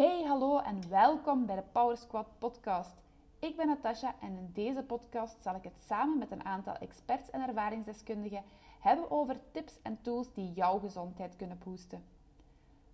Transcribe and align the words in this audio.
Hey, 0.00 0.22
hallo 0.22 0.58
en 0.58 0.88
welkom 0.88 1.46
bij 1.46 1.56
de 1.56 1.62
Power 1.72 1.96
Squad 1.96 2.26
podcast. 2.38 2.94
Ik 3.38 3.56
ben 3.56 3.66
Natasha 3.66 4.14
en 4.20 4.36
in 4.36 4.50
deze 4.52 4.82
podcast 4.82 5.42
zal 5.42 5.54
ik 5.54 5.62
het 5.62 5.82
samen 5.86 6.18
met 6.18 6.30
een 6.30 6.44
aantal 6.44 6.74
experts 6.74 7.30
en 7.30 7.48
ervaringsdeskundigen 7.48 8.42
hebben 8.78 9.10
over 9.10 9.40
tips 9.52 9.78
en 9.82 9.98
tools 10.02 10.32
die 10.32 10.52
jouw 10.52 10.78
gezondheid 10.78 11.36
kunnen 11.36 11.58
boosten. 11.64 12.04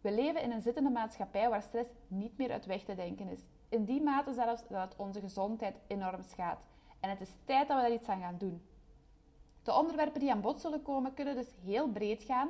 We 0.00 0.12
leven 0.12 0.42
in 0.42 0.50
een 0.50 0.62
zittende 0.62 0.90
maatschappij 0.90 1.48
waar 1.48 1.62
stress 1.62 1.90
niet 2.08 2.38
meer 2.38 2.52
uit 2.52 2.66
weg 2.66 2.82
te 2.82 2.94
denken 2.94 3.28
is. 3.28 3.40
In 3.68 3.84
die 3.84 4.02
mate 4.02 4.32
zelfs 4.32 4.68
dat 4.68 4.82
het 4.88 4.96
onze 4.96 5.20
gezondheid 5.20 5.76
enorm 5.86 6.22
schaadt. 6.22 6.64
En 7.00 7.10
het 7.10 7.20
is 7.20 7.30
tijd 7.44 7.68
dat 7.68 7.76
we 7.76 7.82
daar 7.82 7.92
iets 7.92 8.08
aan 8.08 8.20
gaan 8.20 8.38
doen. 8.38 8.62
De 9.62 9.74
onderwerpen 9.74 10.20
die 10.20 10.30
aan 10.30 10.40
bod 10.40 10.60
zullen 10.60 10.82
komen 10.82 11.14
kunnen 11.14 11.34
dus 11.34 11.54
heel 11.64 11.88
breed 11.88 12.22
gaan 12.22 12.48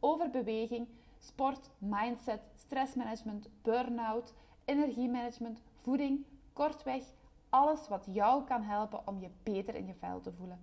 over 0.00 0.30
beweging, 0.30 0.88
sport, 1.18 1.70
mindset, 1.78 2.40
stressmanagement, 2.54 3.48
burn-out, 3.62 4.34
energiemanagement, 4.64 5.62
voeding, 5.82 6.24
kortweg 6.52 7.02
alles 7.48 7.88
wat 7.88 8.06
jou 8.12 8.44
kan 8.44 8.62
helpen 8.62 9.06
om 9.06 9.20
je 9.20 9.30
beter 9.42 9.74
in 9.74 9.86
je 9.86 9.94
vel 9.94 10.20
te 10.20 10.32
voelen. 10.32 10.58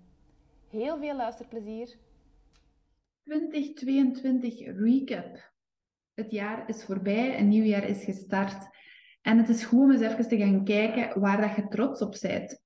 Heel 0.69 0.97
veel 0.97 1.15
luisterplezier. 1.15 1.97
2022 3.23 4.59
recap. 4.59 5.53
Het 6.13 6.31
jaar 6.31 6.69
is 6.69 6.83
voorbij, 6.83 7.39
een 7.39 7.47
nieuw 7.47 7.63
jaar 7.63 7.83
is 7.83 8.03
gestart. 8.03 8.67
En 9.21 9.37
het 9.37 9.49
is 9.49 9.65
goed 9.65 9.79
om 9.79 9.91
eens 9.91 10.01
even 10.01 10.27
te 10.27 10.37
gaan 10.37 10.63
kijken 10.63 11.19
waar 11.19 11.41
dat 11.41 11.55
je 11.55 11.67
trots 11.67 12.01
op 12.01 12.17
bent. 12.21 12.63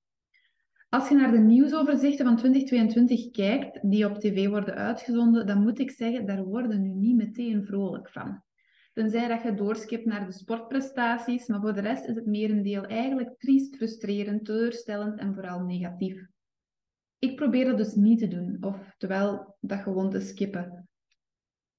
Als 0.90 1.08
je 1.08 1.14
naar 1.14 1.30
de 1.30 1.38
nieuwsoverzichten 1.38 2.24
van 2.24 2.36
2022 2.36 3.30
kijkt, 3.30 3.90
die 3.90 4.06
op 4.06 4.18
tv 4.18 4.48
worden 4.48 4.74
uitgezonden, 4.74 5.46
dan 5.46 5.62
moet 5.62 5.78
ik 5.78 5.90
zeggen, 5.90 6.26
daar 6.26 6.44
worden 6.44 6.82
nu 6.82 6.88
niet 6.88 7.16
meteen 7.16 7.64
vrolijk 7.64 8.10
van. 8.10 8.42
Tenzij 8.92 9.28
dat 9.28 9.42
je 9.42 9.54
doorskipt 9.54 10.04
naar 10.04 10.26
de 10.26 10.32
sportprestaties, 10.32 11.46
maar 11.46 11.60
voor 11.60 11.74
de 11.74 11.80
rest 11.80 12.04
is 12.04 12.14
het 12.14 12.26
merendeel 12.26 12.84
eigenlijk 12.84 13.34
triest, 13.38 13.76
frustrerend, 13.76 14.44
teleurstellend 14.44 15.18
en 15.18 15.34
vooral 15.34 15.60
negatief. 15.60 16.26
Ik 17.18 17.36
probeer 17.36 17.64
dat 17.64 17.76
dus 17.76 17.94
niet 17.94 18.18
te 18.18 18.28
doen, 18.28 18.56
of 18.60 18.94
terwijl 18.98 19.56
dat 19.60 19.80
gewoon 19.80 20.10
te 20.10 20.20
skippen. 20.20 20.79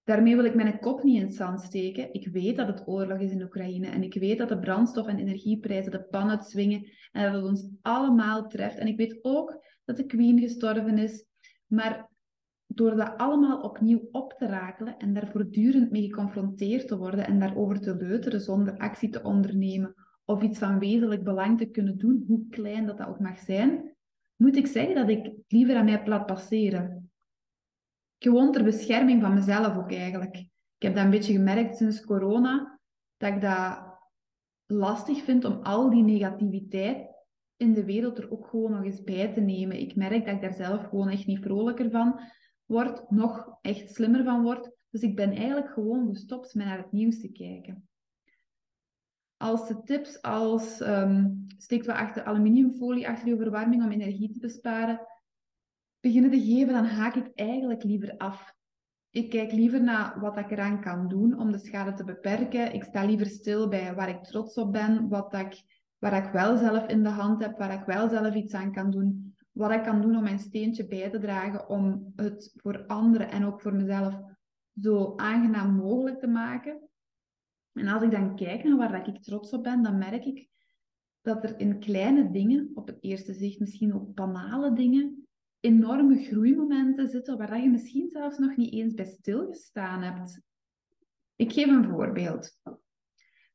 Daarmee 0.03 0.35
wil 0.35 0.45
ik 0.45 0.55
mijn 0.55 0.79
kop 0.79 1.03
niet 1.03 1.15
in 1.15 1.25
het 1.25 1.35
zand 1.35 1.61
steken. 1.61 2.13
Ik 2.13 2.27
weet 2.27 2.57
dat 2.57 2.67
het 2.67 2.87
oorlog 2.87 3.19
is 3.19 3.31
in 3.31 3.41
Oekraïne 3.41 3.87
en 3.87 4.03
ik 4.03 4.13
weet 4.13 4.37
dat 4.37 4.49
de 4.49 4.59
brandstof- 4.59 5.07
en 5.07 5.19
energieprijzen 5.19 5.91
de 5.91 6.03
pan 6.03 6.29
uitzwingen 6.29 6.87
en 7.11 7.23
dat 7.23 7.33
het 7.33 7.49
ons 7.49 7.67
allemaal 7.81 8.47
treft. 8.47 8.77
En 8.77 8.87
ik 8.87 8.97
weet 8.97 9.19
ook 9.21 9.63
dat 9.85 9.97
de 9.97 10.05
Queen 10.05 10.39
gestorven 10.39 10.97
is. 10.97 11.25
Maar 11.67 12.09
door 12.67 12.95
dat 12.95 13.17
allemaal 13.17 13.61
opnieuw 13.61 14.07
op 14.11 14.33
te 14.37 14.45
rakelen 14.45 14.97
en 14.97 15.13
daar 15.13 15.27
voortdurend 15.31 15.91
mee 15.91 16.03
geconfronteerd 16.03 16.87
te 16.87 16.97
worden 16.97 17.25
en 17.25 17.39
daarover 17.39 17.79
te 17.79 17.95
leuteren 17.95 18.41
zonder 18.41 18.77
actie 18.77 19.09
te 19.09 19.23
ondernemen 19.23 19.95
of 20.25 20.41
iets 20.41 20.59
van 20.59 20.79
wezenlijk 20.79 21.23
belang 21.23 21.57
te 21.57 21.65
kunnen 21.65 21.97
doen, 21.97 22.23
hoe 22.27 22.47
klein 22.49 22.85
dat, 22.85 22.97
dat 22.97 23.07
ook 23.07 23.19
mag 23.19 23.39
zijn, 23.39 23.95
moet 24.35 24.55
ik 24.55 24.67
zeggen 24.67 24.95
dat 24.95 25.09
ik 25.09 25.31
liever 25.47 25.75
aan 25.75 25.85
mij 25.85 26.03
plat 26.03 26.25
passeren. 26.25 27.00
Gewoon 28.23 28.51
ter 28.51 28.63
bescherming 28.63 29.21
van 29.21 29.33
mezelf 29.33 29.77
ook 29.77 29.91
eigenlijk. 29.91 30.35
Ik 30.37 30.87
heb 30.87 30.95
dat 30.95 31.03
een 31.03 31.09
beetje 31.09 31.33
gemerkt 31.33 31.77
sinds 31.77 32.05
corona, 32.05 32.79
dat 33.17 33.33
ik 33.33 33.41
dat 33.41 33.79
lastig 34.65 35.23
vind 35.23 35.45
om 35.45 35.59
al 35.61 35.89
die 35.89 36.03
negativiteit 36.03 37.09
in 37.57 37.73
de 37.73 37.85
wereld 37.85 38.17
er 38.17 38.31
ook 38.31 38.47
gewoon 38.47 38.71
nog 38.71 38.83
eens 38.83 39.03
bij 39.03 39.33
te 39.33 39.41
nemen. 39.41 39.79
Ik 39.79 39.95
merk 39.95 40.25
dat 40.25 40.35
ik 40.35 40.41
daar 40.41 40.53
zelf 40.53 40.83
gewoon 40.83 41.09
echt 41.09 41.25
niet 41.25 41.41
vrolijker 41.41 41.89
van 41.89 42.19
word, 42.65 43.11
nog 43.11 43.57
echt 43.61 43.93
slimmer 43.93 44.23
van 44.23 44.43
word. 44.43 44.71
Dus 44.89 45.01
ik 45.01 45.15
ben 45.15 45.31
eigenlijk 45.31 45.69
gewoon 45.69 46.07
gestopt 46.07 46.53
met 46.53 46.65
naar 46.65 46.77
het 46.77 46.91
nieuws 46.91 47.21
te 47.21 47.31
kijken. 47.31 47.89
Als 49.37 49.67
de 49.67 49.81
tips 49.83 50.21
als 50.21 50.79
um, 50.79 51.45
steekt 51.57 51.85
wat 51.85 51.95
achter 51.95 52.23
aluminiumfolie 52.23 53.07
achter 53.07 53.27
je 53.27 53.37
verwarming 53.37 53.83
om 53.83 53.91
energie 53.91 54.31
te 54.31 54.39
besparen, 54.39 54.99
beginnen 56.01 56.31
te 56.31 56.41
geven, 56.41 56.73
dan 56.73 56.85
haak 56.85 57.15
ik 57.15 57.31
eigenlijk 57.35 57.83
liever 57.83 58.17
af. 58.17 58.53
Ik 59.09 59.29
kijk 59.29 59.51
liever 59.51 59.83
naar 59.83 60.19
wat 60.19 60.37
ik 60.37 60.51
eraan 60.51 60.81
kan 60.81 61.07
doen 61.07 61.39
om 61.39 61.51
de 61.51 61.57
schade 61.57 61.93
te 61.93 62.03
beperken. 62.03 62.73
Ik 62.73 62.83
sta 62.83 63.05
liever 63.05 63.25
stil 63.25 63.67
bij 63.67 63.95
waar 63.95 64.09
ik 64.09 64.23
trots 64.23 64.57
op 64.57 64.71
ben, 64.71 65.09
wat 65.09 65.33
ik, 65.33 65.63
waar 65.97 66.25
ik 66.25 66.31
wel 66.31 66.57
zelf 66.57 66.87
in 66.87 67.03
de 67.03 67.09
hand 67.09 67.43
heb, 67.43 67.57
waar 67.57 67.73
ik 67.73 67.85
wel 67.85 68.09
zelf 68.09 68.33
iets 68.33 68.53
aan 68.53 68.73
kan 68.73 68.91
doen. 68.91 69.35
Wat 69.51 69.71
ik 69.71 69.83
kan 69.83 70.01
doen 70.01 70.15
om 70.15 70.23
mijn 70.23 70.39
steentje 70.39 70.87
bij 70.87 71.09
te 71.09 71.19
dragen 71.19 71.69
om 71.69 72.13
het 72.15 72.51
voor 72.55 72.85
anderen 72.85 73.31
en 73.31 73.45
ook 73.45 73.61
voor 73.61 73.73
mezelf 73.73 74.19
zo 74.81 75.13
aangenaam 75.15 75.75
mogelijk 75.75 76.19
te 76.19 76.27
maken. 76.27 76.89
En 77.73 77.87
als 77.87 78.01
ik 78.01 78.11
dan 78.11 78.35
kijk 78.35 78.63
naar 78.63 78.77
waar 78.77 79.07
ik 79.07 79.23
trots 79.23 79.51
op 79.51 79.63
ben, 79.63 79.83
dan 79.83 79.97
merk 79.97 80.25
ik 80.25 80.49
dat 81.21 81.43
er 81.43 81.59
in 81.59 81.79
kleine 81.79 82.31
dingen, 82.31 82.71
op 82.73 82.87
het 82.87 82.97
eerste 83.01 83.33
zicht 83.33 83.59
misschien 83.59 83.93
ook 83.93 84.13
banale 84.13 84.73
dingen, 84.73 85.27
enorme 85.61 86.23
groeimomenten 86.23 87.07
zitten 87.07 87.37
waar 87.37 87.61
je 87.61 87.69
misschien 87.69 88.09
zelfs 88.09 88.37
nog 88.37 88.55
niet 88.55 88.73
eens 88.73 88.93
bij 88.93 89.05
stilgestaan 89.05 90.01
hebt. 90.01 90.41
Ik 91.35 91.53
geef 91.53 91.67
een 91.67 91.89
voorbeeld. 91.89 92.57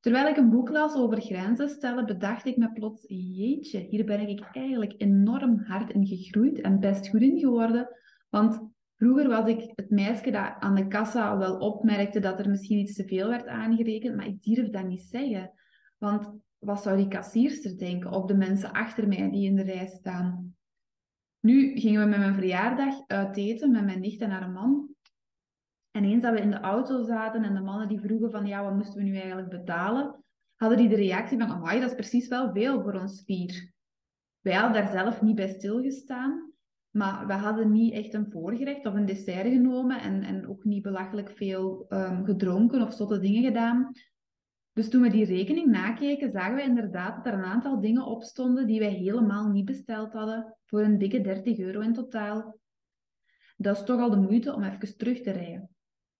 Terwijl 0.00 0.26
ik 0.26 0.36
een 0.36 0.50
boek 0.50 0.68
las 0.68 0.94
over 0.94 1.20
grenzen 1.20 1.68
stellen, 1.68 2.06
bedacht 2.06 2.46
ik 2.46 2.56
me 2.56 2.72
plots, 2.72 3.04
jeetje, 3.08 3.78
hier 3.78 4.04
ben 4.04 4.28
ik 4.28 4.48
eigenlijk 4.52 4.94
enorm 4.96 5.58
hard 5.58 5.90
in 5.90 6.06
gegroeid 6.06 6.60
en 6.60 6.80
best 6.80 7.08
goed 7.08 7.20
in 7.20 7.38
geworden. 7.38 7.88
Want 8.28 8.60
vroeger 8.96 9.28
was 9.28 9.48
ik 9.48 9.72
het 9.74 9.90
meisje 9.90 10.30
dat 10.30 10.54
aan 10.58 10.74
de 10.74 10.86
kassa 10.86 11.38
wel 11.38 11.58
opmerkte 11.58 12.20
dat 12.20 12.38
er 12.38 12.50
misschien 12.50 12.78
iets 12.78 12.94
te 12.94 13.04
veel 13.04 13.28
werd 13.28 13.46
aangerekend, 13.46 14.16
maar 14.16 14.26
ik 14.26 14.42
durf 14.42 14.70
dat 14.70 14.86
niet 14.86 15.02
zeggen. 15.02 15.52
Want 15.98 16.30
wat 16.58 16.82
zou 16.82 16.96
die 16.96 17.08
kassierster 17.08 17.78
denken 17.78 18.12
of 18.12 18.24
de 18.24 18.36
mensen 18.36 18.72
achter 18.72 19.08
mij 19.08 19.30
die 19.30 19.46
in 19.46 19.56
de 19.56 19.62
rij 19.62 19.86
staan? 19.86 20.55
Nu 21.40 21.78
gingen 21.78 22.02
we 22.02 22.08
met 22.08 22.18
mijn 22.18 22.34
verjaardag 22.34 23.06
uit 23.06 23.36
eten 23.36 23.70
met 23.70 23.84
mijn 23.84 24.00
nicht 24.00 24.20
en 24.20 24.30
haar 24.30 24.50
man. 24.50 24.94
En 25.90 26.04
eens 26.04 26.22
dat 26.22 26.32
we 26.32 26.40
in 26.40 26.50
de 26.50 26.60
auto 26.60 27.02
zaten 27.02 27.44
en 27.44 27.54
de 27.54 27.60
mannen 27.60 27.88
die 27.88 28.00
vroegen 28.00 28.30
van 28.30 28.46
ja, 28.46 28.62
wat 28.62 28.74
moesten 28.74 28.96
we 28.96 29.02
nu 29.02 29.16
eigenlijk 29.16 29.48
betalen, 29.48 30.24
hadden 30.56 30.78
die 30.78 30.88
de 30.88 30.96
reactie 30.96 31.38
van 31.38 31.48
amai, 31.48 31.80
dat 31.80 31.88
is 31.88 31.96
precies 31.96 32.28
wel 32.28 32.52
veel 32.52 32.82
voor 32.82 33.00
ons 33.00 33.22
vier. 33.24 33.72
Wij 34.40 34.54
hadden 34.54 34.82
daar 34.82 34.92
zelf 34.92 35.22
niet 35.22 35.34
bij 35.34 35.48
stilgestaan, 35.48 36.52
maar 36.90 37.26
we 37.26 37.32
hadden 37.32 37.72
niet 37.72 37.92
echt 37.92 38.14
een 38.14 38.30
voorgerecht 38.30 38.86
of 38.86 38.94
een 38.94 39.06
dessert 39.06 39.48
genomen 39.48 40.00
en, 40.00 40.22
en 40.22 40.48
ook 40.48 40.64
niet 40.64 40.82
belachelijk 40.82 41.30
veel 41.30 41.86
um, 41.88 42.24
gedronken 42.24 42.82
of 42.82 42.92
zotte 42.92 43.18
dingen 43.18 43.42
gedaan. 43.42 43.92
Dus 44.76 44.88
toen 44.88 45.02
we 45.02 45.10
die 45.10 45.24
rekening 45.24 45.66
nakeken, 45.66 46.30
zagen 46.30 46.54
we 46.54 46.62
inderdaad 46.62 47.16
dat 47.16 47.26
er 47.26 47.38
een 47.38 47.44
aantal 47.44 47.80
dingen 47.80 48.06
op 48.06 48.22
stonden 48.22 48.66
die 48.66 48.78
wij 48.78 48.90
helemaal 48.90 49.48
niet 49.48 49.64
besteld 49.64 50.12
hadden, 50.12 50.56
voor 50.64 50.80
een 50.80 50.98
dikke 50.98 51.20
30 51.20 51.58
euro 51.58 51.80
in 51.80 51.92
totaal. 51.92 52.58
Dat 53.56 53.76
is 53.76 53.84
toch 53.84 54.00
al 54.00 54.10
de 54.10 54.16
moeite 54.16 54.54
om 54.54 54.62
even 54.62 54.96
terug 54.96 55.20
te 55.20 55.30
rijden. 55.30 55.68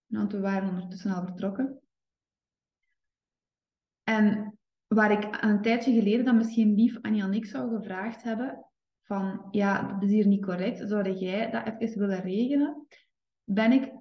Want 0.06 0.32
we 0.32 0.40
waren 0.40 0.68
ondertussen 0.68 1.10
al 1.10 1.24
vertrokken. 1.24 1.80
En 4.02 4.58
waar 4.86 5.10
ik 5.10 5.42
een 5.42 5.62
tijdje 5.62 5.92
geleden 5.92 6.24
dan 6.24 6.36
misschien 6.36 6.74
lief 6.74 6.98
aan 7.00 7.16
Janik 7.16 7.46
zou 7.46 7.76
gevraagd 7.76 8.22
hebben, 8.22 8.66
van 9.02 9.48
ja, 9.50 9.92
dat 9.92 10.02
is 10.02 10.10
hier 10.10 10.26
niet 10.26 10.44
correct, 10.44 10.88
zou 10.88 11.10
jij 11.10 11.50
dat 11.50 11.74
even 11.78 11.98
willen 11.98 12.20
regelen? 12.20 12.86
Ben 13.44 13.72
ik 13.72 13.92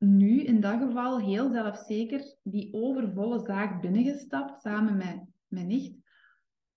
nu 0.00 0.42
in 0.42 0.60
dat 0.60 0.80
geval 0.80 1.20
heel 1.20 1.50
zelfzeker 1.50 2.36
die 2.42 2.74
overvolle 2.74 3.38
zaak 3.38 3.80
binnengestapt, 3.80 4.60
samen 4.60 4.96
met 4.96 5.20
mijn 5.46 5.66
nicht, 5.66 5.96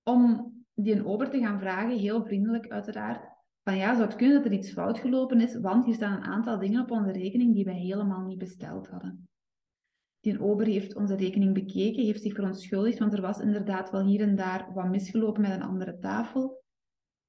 om 0.03 0.53
die 0.73 0.95
een 0.95 1.06
ober 1.06 1.29
te 1.29 1.39
gaan 1.39 1.59
vragen, 1.59 1.97
heel 1.97 2.25
vriendelijk 2.25 2.67
uiteraard, 2.67 3.31
van 3.63 3.78
ja, 3.78 3.95
zou 3.95 4.07
het 4.07 4.16
kunnen 4.16 4.35
dat 4.35 4.45
er 4.45 4.57
iets 4.57 4.72
fout 4.72 5.00
gelopen 5.00 5.41
is, 5.41 5.56
want 5.56 5.85
hier 5.85 5.94
staan 5.94 6.17
een 6.17 6.23
aantal 6.23 6.59
dingen 6.59 6.81
op 6.81 6.91
onze 6.91 7.11
rekening 7.11 7.53
die 7.53 7.66
wij 7.66 7.79
helemaal 7.79 8.22
niet 8.22 8.38
besteld 8.38 8.88
hadden. 8.88 9.28
Die 10.19 10.41
ober 10.41 10.66
heeft 10.66 10.95
onze 10.95 11.16
rekening 11.16 11.53
bekeken, 11.53 12.03
heeft 12.03 12.22
zich 12.22 12.34
verontschuldigd, 12.34 13.00
want 13.00 13.14
er 13.14 13.22
was 13.22 13.40
inderdaad 13.40 13.90
wel 13.90 14.05
hier 14.05 14.22
en 14.22 14.35
daar 14.35 14.73
wat 14.73 14.90
misgelopen 14.90 15.41
met 15.41 15.52
een 15.52 15.64
andere 15.64 15.97
tafel. 15.97 16.64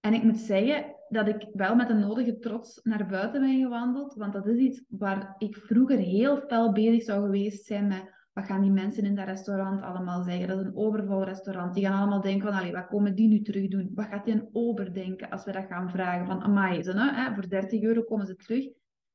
En 0.00 0.14
ik 0.14 0.22
moet 0.22 0.38
zeggen 0.38 0.93
dat 1.08 1.28
ik 1.28 1.48
wel 1.52 1.74
met 1.74 1.90
een 1.90 2.00
nodige 2.00 2.38
trots 2.38 2.80
naar 2.82 3.06
buiten 3.06 3.40
ben 3.40 3.60
gewandeld, 3.60 4.14
want 4.14 4.32
dat 4.32 4.46
is 4.46 4.58
iets 4.58 4.84
waar 4.88 5.34
ik 5.38 5.56
vroeger 5.56 5.98
heel 5.98 6.36
fel 6.36 6.72
bezig 6.72 7.02
zou 7.02 7.24
geweest 7.24 7.66
zijn 7.66 7.86
met 7.86 8.12
wat 8.34 8.44
gaan 8.44 8.60
die 8.60 8.70
mensen 8.70 9.04
in 9.04 9.14
dat 9.14 9.26
restaurant 9.26 9.82
allemaal 9.82 10.22
zeggen? 10.22 10.48
Dat 10.48 10.58
is 10.58 10.64
een 10.64 10.76
overvol 10.76 11.24
restaurant. 11.24 11.74
Die 11.74 11.84
gaan 11.84 11.98
allemaal 11.98 12.20
denken 12.20 12.52
van, 12.52 12.72
wat 12.72 12.86
komen 12.86 13.14
die 13.14 13.28
nu 13.28 13.42
terug 13.42 13.68
doen? 13.68 13.90
Wat 13.94 14.06
gaat 14.06 14.24
die 14.24 14.34
een 14.34 14.48
ober 14.52 14.94
denken 14.94 15.30
als 15.30 15.44
we 15.44 15.52
dat 15.52 15.66
gaan 15.66 15.90
vragen? 15.90 16.26
Van, 16.26 16.42
amai, 16.42 16.82
ze, 16.82 16.92
hè, 16.92 17.34
voor 17.34 17.48
30 17.48 17.82
euro 17.82 18.02
komen 18.02 18.26
ze 18.26 18.36
terug. 18.36 18.68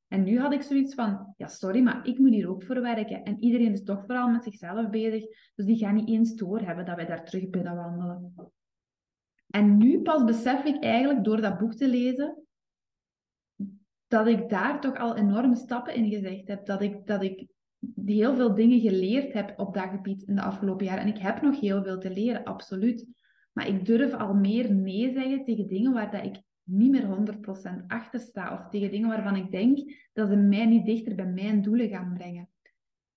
En 0.08 0.22
nu 0.22 0.38
had 0.38 0.52
ik 0.52 0.62
zoiets 0.62 0.94
van, 0.94 1.34
ja 1.36 1.46
sorry, 1.46 1.82
maar 1.82 2.06
ik 2.06 2.18
moet 2.18 2.30
hier 2.30 2.48
ook 2.48 2.62
voor 2.62 2.80
werken. 2.80 3.22
En 3.22 3.42
iedereen 3.42 3.72
is 3.72 3.82
toch 3.82 4.04
vooral 4.06 4.28
met 4.28 4.44
zichzelf 4.44 4.90
bezig. 4.90 5.24
Dus 5.54 5.66
die 5.66 5.76
gaan 5.76 5.94
niet 5.94 6.08
eens 6.08 6.34
doorhebben 6.34 6.84
dat 6.84 6.96
wij 6.96 7.06
daar 7.06 7.24
terug 7.24 7.50
binnen 7.50 7.76
wandelen. 7.76 8.34
En 9.50 9.76
nu 9.76 10.00
pas 10.00 10.24
besef 10.24 10.64
ik 10.64 10.82
eigenlijk 10.82 11.24
door 11.24 11.40
dat 11.40 11.58
boek 11.58 11.74
te 11.74 11.88
lezen, 11.88 12.44
dat 14.06 14.26
ik 14.26 14.48
daar 14.48 14.80
toch 14.80 14.96
al 14.96 15.16
enorme 15.16 15.56
stappen 15.56 15.94
in 15.94 16.10
gezegd 16.10 16.48
heb. 16.48 16.66
Dat 16.66 16.82
ik, 16.82 17.06
dat 17.06 17.22
ik 17.22 17.46
heel 18.04 18.34
veel 18.34 18.54
dingen 18.54 18.80
geleerd 18.80 19.32
heb 19.32 19.58
op 19.58 19.74
dat 19.74 19.88
gebied 19.88 20.22
in 20.22 20.34
de 20.34 20.42
afgelopen 20.42 20.86
jaren. 20.86 21.02
En 21.02 21.08
ik 21.08 21.18
heb 21.18 21.42
nog 21.42 21.60
heel 21.60 21.82
veel 21.82 21.98
te 21.98 22.10
leren, 22.10 22.44
absoluut. 22.44 23.06
Maar 23.52 23.68
ik 23.68 23.86
durf 23.86 24.14
al 24.14 24.34
meer 24.34 24.74
nee 24.74 25.12
zeggen 25.12 25.44
tegen 25.44 25.68
dingen 25.68 25.92
waar 25.92 26.10
dat 26.10 26.24
ik 26.24 26.42
niet 26.62 26.90
meer 26.90 27.36
100% 27.82 27.86
achter 27.86 28.20
sta. 28.20 28.52
Of 28.52 28.68
tegen 28.68 28.90
dingen 28.90 29.08
waarvan 29.08 29.36
ik 29.36 29.50
denk 29.50 29.78
dat 30.12 30.28
ze 30.28 30.36
mij 30.36 30.66
niet 30.66 30.84
dichter 30.84 31.14
bij 31.14 31.26
mijn 31.26 31.62
doelen 31.62 31.88
gaan 31.88 32.14
brengen. 32.14 32.48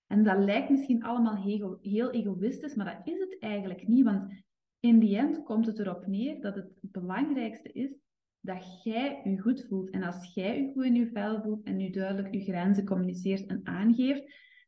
En 0.08 0.24
dat 0.24 0.38
lijkt 0.38 0.70
misschien 0.70 1.04
allemaal 1.04 1.36
heel, 1.36 1.78
heel 1.82 2.12
egoïstisch, 2.12 2.76
maar 2.76 2.86
dat 2.86 3.14
is 3.14 3.20
het 3.20 3.38
eigenlijk 3.40 3.88
niet. 3.88 4.04
Want 4.04 4.44
in 4.84 5.00
die 5.00 5.18
end 5.18 5.44
komt 5.44 5.66
het 5.66 5.80
erop 5.80 6.08
neer 6.08 6.42
dat 6.42 6.56
het 6.56 6.72
belangrijkste 6.82 7.72
is 7.72 7.92
dat 8.40 8.84
jij 8.84 9.22
je 9.24 9.40
goed 9.40 9.66
voelt. 9.70 9.90
En 9.90 10.04
als 10.04 10.34
jij 10.34 10.62
je 10.62 10.72
goed 10.74 10.84
in 10.84 10.96
je 10.96 11.10
vel 11.14 11.42
voelt 11.42 11.64
en 11.64 11.80
je 11.80 11.92
duidelijk 11.92 12.34
je 12.34 12.44
grenzen 12.44 12.86
communiceert 12.86 13.46
en 13.46 13.60
aangeeft, 13.64 14.24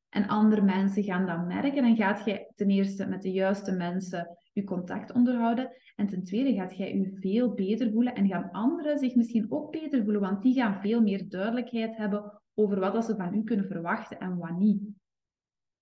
en 0.10 0.28
andere 0.28 0.62
mensen 0.62 1.04
gaan 1.04 1.26
dat 1.26 1.46
merken, 1.46 1.84
dan 1.84 1.96
gaat 1.96 2.26
jij 2.26 2.52
ten 2.56 2.70
eerste 2.70 3.08
met 3.08 3.22
de 3.22 3.32
juiste 3.32 3.72
mensen 3.72 4.38
je 4.54 4.64
contact 4.64 5.14
onderhouden. 5.14 5.72
En 5.96 6.08
ten 6.08 6.24
tweede 6.24 6.54
gaat 6.54 6.78
jij 6.78 6.96
je 6.96 7.18
veel 7.20 7.54
beter 7.54 7.92
voelen 7.92 8.16
en 8.16 8.28
gaan 8.28 8.52
anderen 8.52 9.00
zich 9.00 9.16
misschien 9.16 9.52
ook 9.52 9.72
beter 9.72 10.04
voelen, 10.04 10.22
want 10.22 10.42
die 10.42 10.54
gaan 10.54 10.82
veel 10.82 11.02
meer 11.02 11.30
duidelijkheid 11.30 11.98
hebben 11.98 12.42
over 12.54 12.80
wat 12.80 13.06
ze 13.06 13.16
van 13.16 13.34
u 13.34 13.44
kunnen 13.44 13.68
verwachten 13.68 14.20
en 14.20 14.38
wat 14.38 14.58
niet. 14.58 14.84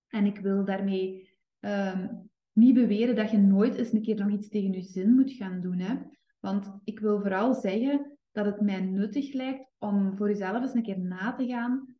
En 0.08 0.26
ik 0.26 0.38
wil 0.38 0.64
daarmee 0.64 1.30
ehm, 1.60 2.06
niet 2.54 2.74
beweren 2.74 3.16
dat 3.16 3.30
je 3.30 3.38
nooit 3.38 3.74
eens 3.74 3.92
een 3.92 4.02
keer 4.02 4.16
nog 4.16 4.30
iets 4.30 4.48
tegen 4.48 4.72
je 4.72 4.82
zin 4.82 5.14
moet 5.14 5.32
gaan 5.32 5.60
doen. 5.60 5.78
Hè? 5.78 5.94
Want 6.40 6.78
ik 6.84 7.00
wil 7.00 7.20
vooral 7.20 7.54
zeggen 7.54 8.18
dat 8.32 8.46
het 8.46 8.60
mij 8.60 8.80
nuttig 8.80 9.32
lijkt 9.32 9.70
om 9.78 10.16
voor 10.16 10.28
jezelf 10.28 10.62
eens 10.62 10.74
een 10.74 10.82
keer 10.82 11.00
na 11.00 11.34
te 11.34 11.46
gaan. 11.46 11.96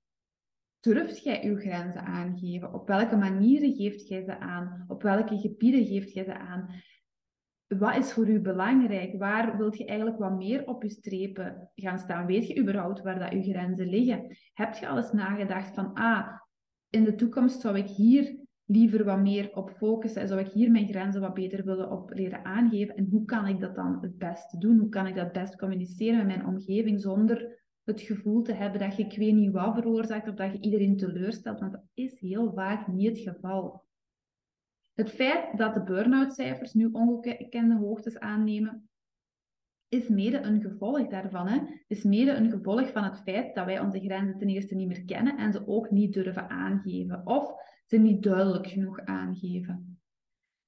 Durft 0.80 1.22
jij 1.22 1.44
uw 1.44 1.56
grenzen 1.56 2.04
aangeven? 2.04 2.74
Op 2.74 2.88
welke 2.88 3.16
manieren 3.16 3.74
geeft 3.74 4.08
jij 4.08 4.22
ze 4.24 4.38
aan? 4.38 4.84
Op 4.88 5.02
welke 5.02 5.38
gebieden 5.38 5.86
geeft 5.86 6.12
jij 6.12 6.24
ze 6.24 6.38
aan? 6.38 6.68
Wat 7.66 7.96
is 7.96 8.12
voor 8.12 8.28
u 8.28 8.40
belangrijk? 8.40 9.18
Waar 9.18 9.56
wilt 9.56 9.76
je 9.78 9.84
eigenlijk 9.84 10.18
wat 10.18 10.36
meer 10.36 10.66
op 10.66 10.82
je 10.82 10.88
strepen 10.88 11.70
gaan 11.74 11.98
staan? 11.98 12.26
Weet 12.26 12.46
je 12.46 12.58
überhaupt 12.58 13.02
waar 13.02 13.18
dat 13.18 13.32
uw 13.32 13.42
grenzen 13.42 13.88
liggen? 13.88 14.36
Heb 14.52 14.74
je 14.74 14.88
alles 14.88 15.12
nagedacht 15.12 15.74
van, 15.74 15.94
ah, 15.94 16.28
in 16.90 17.04
de 17.04 17.14
toekomst 17.14 17.60
zou 17.60 17.78
ik 17.78 17.86
hier 17.86 18.43
liever 18.66 19.04
wat 19.04 19.20
meer 19.20 19.56
op 19.56 19.70
focussen 19.70 20.22
en 20.22 20.28
zou 20.28 20.40
ik 20.40 20.52
hier 20.52 20.70
mijn 20.70 20.88
grenzen 20.88 21.20
wat 21.20 21.34
beter 21.34 21.64
willen 21.64 21.90
op 21.90 22.10
leren 22.14 22.44
aangeven 22.44 22.96
en 22.96 23.08
hoe 23.10 23.24
kan 23.24 23.46
ik 23.46 23.60
dat 23.60 23.74
dan 23.74 23.98
het 24.00 24.18
beste 24.18 24.58
doen? 24.58 24.78
Hoe 24.78 24.88
kan 24.88 25.06
ik 25.06 25.14
dat 25.14 25.32
best 25.32 25.56
communiceren 25.56 26.16
met 26.16 26.26
mijn 26.26 26.46
omgeving 26.46 27.00
zonder 27.00 27.62
het 27.84 28.00
gevoel 28.00 28.42
te 28.42 28.52
hebben 28.52 28.80
dat 28.80 28.96
je 28.96 29.04
ik 29.04 29.16
weet 29.16 29.34
niet 29.34 29.52
wat 29.52 29.74
veroorzaakt 29.74 30.28
of 30.28 30.34
dat 30.34 30.52
je 30.52 30.60
iedereen 30.60 30.96
teleurstelt, 30.96 31.60
want 31.60 31.72
dat 31.72 31.84
is 31.94 32.20
heel 32.20 32.52
vaak 32.52 32.86
niet 32.86 33.08
het 33.08 33.18
geval. 33.18 33.82
Het 34.94 35.10
feit 35.10 35.58
dat 35.58 35.74
de 35.74 35.82
burn-out 35.82 36.34
cijfers 36.34 36.72
nu 36.72 36.88
ongekende 36.92 37.76
hoogtes 37.76 38.18
aannemen, 38.18 38.88
is 39.88 40.08
mede 40.08 40.40
een 40.40 40.60
gevolg 40.60 41.08
daarvan. 41.08 41.46
Hè? 41.48 41.60
Is 41.86 42.02
mede 42.02 42.30
een 42.30 42.50
gevolg 42.50 42.92
van 42.92 43.04
het 43.04 43.22
feit 43.22 43.54
dat 43.54 43.64
wij 43.64 43.80
onze 43.80 44.00
grenzen 44.00 44.38
ten 44.38 44.48
eerste 44.48 44.74
niet 44.74 44.88
meer 44.88 45.04
kennen 45.04 45.36
en 45.36 45.52
ze 45.52 45.66
ook 45.66 45.90
niet 45.90 46.12
durven 46.12 46.48
aangeven. 46.48 47.26
Of 47.26 47.52
ze 47.84 47.96
niet 47.96 48.22
duidelijk 48.22 48.66
genoeg 48.66 49.00
aangeven. 49.00 49.98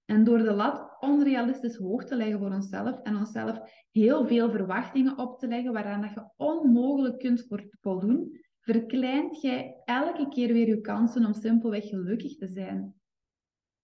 En 0.05 0.25
door 0.25 0.39
de 0.39 0.53
lat 0.53 0.97
onrealistisch 1.01 1.77
hoog 1.77 2.05
te 2.05 2.17
leggen 2.17 2.39
voor 2.39 2.51
onszelf 2.51 3.03
en 3.03 3.17
onszelf 3.17 3.61
heel 3.91 4.27
veel 4.27 4.51
verwachtingen 4.51 5.19
op 5.19 5.39
te 5.39 5.49
leggen 5.49 5.73
waaraan 5.73 6.01
dat 6.01 6.15
je 6.15 6.31
onmogelijk 6.37 7.19
kunt 7.19 7.47
voldoen, 7.81 8.41
verkleint 8.61 9.41
jij 9.41 9.83
elke 9.85 10.29
keer 10.29 10.53
weer 10.53 10.69
je 10.69 10.81
kansen 10.81 11.27
om 11.27 11.35
simpelweg 11.35 11.89
gelukkig 11.89 12.37
te 12.37 12.49
zijn. 12.49 12.95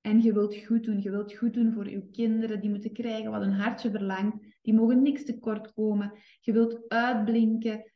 En 0.00 0.23
je 0.23 0.32
wilt 0.32 0.56
goed 0.56 0.84
doen. 0.84 1.00
Je 1.00 1.11
wilt 1.11 1.37
goed 1.37 1.55
doen 1.55 1.73
voor 1.73 1.90
je 1.90 2.11
kinderen. 2.11 2.61
Die 2.61 2.70
moeten 2.70 2.93
krijgen 2.93 3.31
wat 3.31 3.40
hun 3.40 3.52
hartje 3.52 3.90
verlangt. 3.90 4.37
Die 4.62 4.75
mogen 4.75 5.02
niks 5.02 5.25
tekort 5.25 5.73
komen. 5.73 6.12
Je 6.40 6.52
wilt 6.52 6.88
uitblinken 6.88 7.93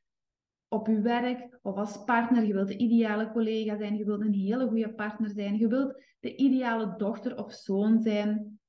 op 0.69 0.87
je 0.87 1.01
werk 1.01 1.59
of 1.63 1.77
als 1.77 2.05
partner. 2.05 2.45
Je 2.45 2.53
wilt 2.53 2.69
de 2.69 2.77
ideale 2.77 3.31
collega 3.33 3.77
zijn. 3.77 3.97
Je 3.97 4.05
wilt 4.05 4.21
een 4.21 4.35
hele 4.35 4.67
goede 4.67 4.95
partner 4.95 5.31
zijn. 5.31 5.59
Je 5.59 5.69
wilt 5.69 6.03
de 6.21 6.37
ideale 6.37 6.95
dochter 6.97 7.39
of 7.45 7.53
zoon 7.53 8.01
zijn. 8.01 8.61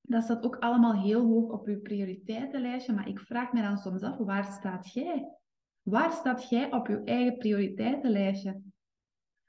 Dat 0.00 0.22
staat 0.22 0.44
ook 0.44 0.56
allemaal 0.56 1.02
heel 1.02 1.26
hoog 1.26 1.50
op 1.50 1.68
je 1.68 1.78
prioriteitenlijstje. 1.78 2.92
Maar 2.92 3.08
ik 3.08 3.20
vraag 3.20 3.52
me 3.52 3.62
dan 3.62 3.78
soms 3.78 4.02
af, 4.02 4.16
waar 4.16 4.44
staat 4.44 4.92
jij? 4.92 5.28
Waar 5.82 6.12
staat 6.12 6.48
jij 6.48 6.72
op 6.72 6.86
je 6.86 7.02
eigen 7.04 7.38
prioriteitenlijstje? 7.38 8.60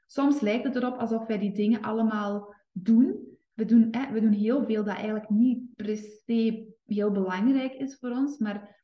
Soms 0.05 0.39
lijkt 0.39 0.63
het 0.63 0.75
erop 0.75 0.97
alsof 0.97 1.25
wij 1.25 1.39
die 1.39 1.53
dingen 1.53 1.81
allemaal 1.81 2.55
doen. 2.71 3.27
We 3.53 3.65
doen, 3.65 3.91
we 4.11 4.21
doen 4.21 4.31
heel 4.31 4.65
veel 4.65 4.83
dat 4.83 4.95
eigenlijk 4.95 5.29
niet 5.29 5.75
per 5.75 5.97
se 5.97 6.67
heel 6.85 7.11
belangrijk 7.11 7.73
is 7.73 7.97
voor 7.99 8.09
ons, 8.09 8.37
maar 8.37 8.78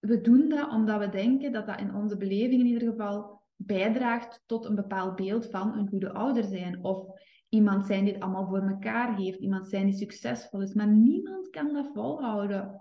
we 0.00 0.20
doen 0.20 0.48
dat 0.48 0.70
omdat 0.70 0.98
we 0.98 1.08
denken 1.08 1.52
dat 1.52 1.66
dat 1.66 1.80
in 1.80 1.94
onze 1.94 2.16
beleving 2.16 2.60
in 2.60 2.66
ieder 2.66 2.88
geval 2.88 3.40
bijdraagt 3.56 4.42
tot 4.46 4.64
een 4.64 4.74
bepaald 4.74 5.16
beeld 5.16 5.46
van 5.50 5.78
een 5.78 5.88
goede 5.88 6.12
ouder 6.12 6.44
zijn. 6.44 6.84
Of 6.84 7.06
iemand 7.48 7.86
zijn 7.86 8.04
die 8.04 8.12
het 8.12 8.22
allemaal 8.22 8.46
voor 8.46 8.68
elkaar 8.68 9.16
heeft, 9.16 9.38
iemand 9.38 9.68
zijn 9.68 9.86
die 9.86 9.96
succesvol 9.96 10.62
is. 10.62 10.74
Maar 10.74 10.88
niemand 10.88 11.50
kan 11.50 11.72
dat 11.72 11.90
volhouden. 11.94 12.80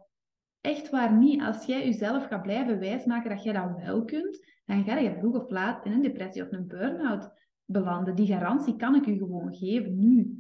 Echt 0.62 0.90
waar 0.90 1.18
niet. 1.18 1.42
Als 1.42 1.66
jij 1.66 1.86
jezelf 1.86 2.26
gaat 2.26 2.42
blijven 2.42 2.80
wijsmaken 2.80 3.30
dat 3.30 3.44
jij 3.44 3.54
dat 3.54 3.82
wel 3.84 4.06
kunt, 4.06 4.40
dan 4.66 4.84
ga 4.84 4.98
je 4.98 5.16
vroeg 5.20 5.36
of 5.36 5.50
laat 5.50 5.86
in 5.86 5.92
een 5.92 6.02
depressie 6.02 6.44
of 6.44 6.52
een 6.52 6.68
burn-out 6.68 7.32
belanden. 7.66 8.16
Die 8.16 8.28
garantie 8.28 8.76
kan 8.76 8.96
ik 8.96 9.06
u 9.06 9.18
gewoon 9.18 9.56
geven 9.56 10.00
nu. 10.00 10.39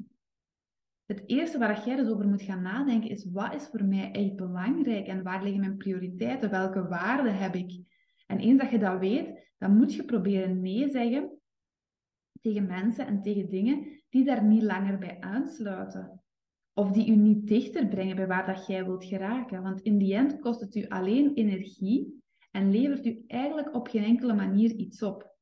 Het 1.10 1.24
eerste 1.26 1.58
waar 1.58 1.86
jij 1.86 1.96
dus 1.96 2.08
over 2.08 2.28
moet 2.28 2.42
gaan 2.42 2.62
nadenken 2.62 3.10
is 3.10 3.32
wat 3.32 3.56
is 3.56 3.68
voor 3.68 3.84
mij 3.84 4.12
echt 4.12 4.36
belangrijk 4.36 5.08
en 5.08 5.24
waar 5.24 5.44
liggen 5.44 5.60
mijn 5.60 5.78
prioriteiten? 5.78 6.50
Welke 6.50 6.88
waarden 6.88 7.38
heb 7.38 7.56
ik? 7.56 7.82
En 8.28 8.40
eens 8.40 8.62
dat 8.62 8.70
je 8.70 8.80
dat 8.80 9.00
weet, 9.00 9.54
dan 9.58 9.78
moet 9.78 9.94
je 9.94 10.06
proberen 10.06 10.62
nee 10.62 10.90
zeggen 10.90 11.40
tegen 12.42 12.66
mensen 12.66 13.08
en 13.08 13.22
tegen 13.22 13.50
dingen 13.50 14.02
die 14.10 14.24
daar 14.24 14.44
niet 14.44 14.64
langer 14.64 14.98
bij 14.98 15.18
aansluiten. 15.20 16.22
Of 16.74 16.92
die 16.92 17.12
u 17.12 17.16
niet 17.16 17.48
dichter 17.48 17.88
brengen 17.88 18.16
bij 18.16 18.28
waar 18.28 18.46
dat 18.46 18.68
jij 18.68 18.86
wilt 18.86 19.06
geraken. 19.06 19.62
Want 19.62 19.82
in 19.82 19.98
die 19.98 20.16
end 20.16 20.40
kost 20.40 20.60
het 20.60 20.76
u 20.76 20.88
alleen 20.88 21.34
energie 21.34 22.24
en 22.52 22.72
levert 22.72 23.06
u 23.06 23.24
eigenlijk 23.28 23.76
op 23.76 23.88
geen 23.88 24.04
enkele 24.04 24.34
manier 24.34 24.72
iets 24.72 25.04
op. 25.04 25.38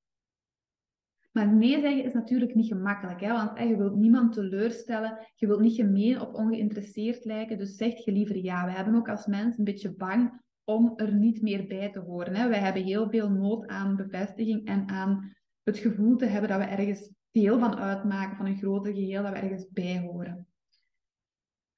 Maar 1.38 1.54
nee 1.54 1.80
zeggen 1.80 2.04
is 2.04 2.13
natuurlijk 2.13 2.56
niet 2.56 2.68
gemakkelijk, 2.68 3.22
hè? 3.22 3.31
want 3.31 3.60
je 3.60 3.78
wilt 3.78 3.95
niemand 3.95 4.34
teleurstellen, 4.34 5.18
je 5.36 5.48
wilt 5.48 5.60
niet 5.60 5.75
gemeen 5.75 6.22
of 6.22 6.34
ongeïnteresseerd 6.34 7.25
lijken, 7.25 7.58
dus 7.58 7.75
zeg 7.75 8.06
je 8.06 8.12
liever 8.12 8.38
ja. 8.38 8.65
We 8.65 8.72
hebben 8.72 8.96
ook 8.96 9.10
als 9.10 9.25
mens 9.25 9.58
een 9.58 9.63
beetje 9.63 9.96
bang 9.96 10.41
om 10.63 10.94
er 10.96 11.13
niet 11.13 11.41
meer 11.41 11.67
bij 11.67 11.91
te 11.91 12.00
horen. 12.00 12.36
Hè? 12.36 12.48
Wij 12.48 12.60
hebben 12.60 12.84
heel 12.84 13.10
veel 13.10 13.29
nood 13.29 13.67
aan 13.67 13.96
bevestiging 13.96 14.65
en 14.65 14.88
aan 14.88 15.36
het 15.63 15.77
gevoel 15.77 16.15
te 16.15 16.25
hebben 16.25 16.50
dat 16.50 16.60
we 16.60 16.65
ergens 16.65 17.12
deel 17.32 17.60
van 17.60 17.75
uitmaken, 17.75 18.38
van 18.38 18.46
een 18.46 18.58
groter 18.58 18.94
geheel, 18.94 19.24
dat 19.24 19.32
we 19.32 19.38
ergens 19.38 19.70
bij 19.70 20.00
horen. 20.00 20.48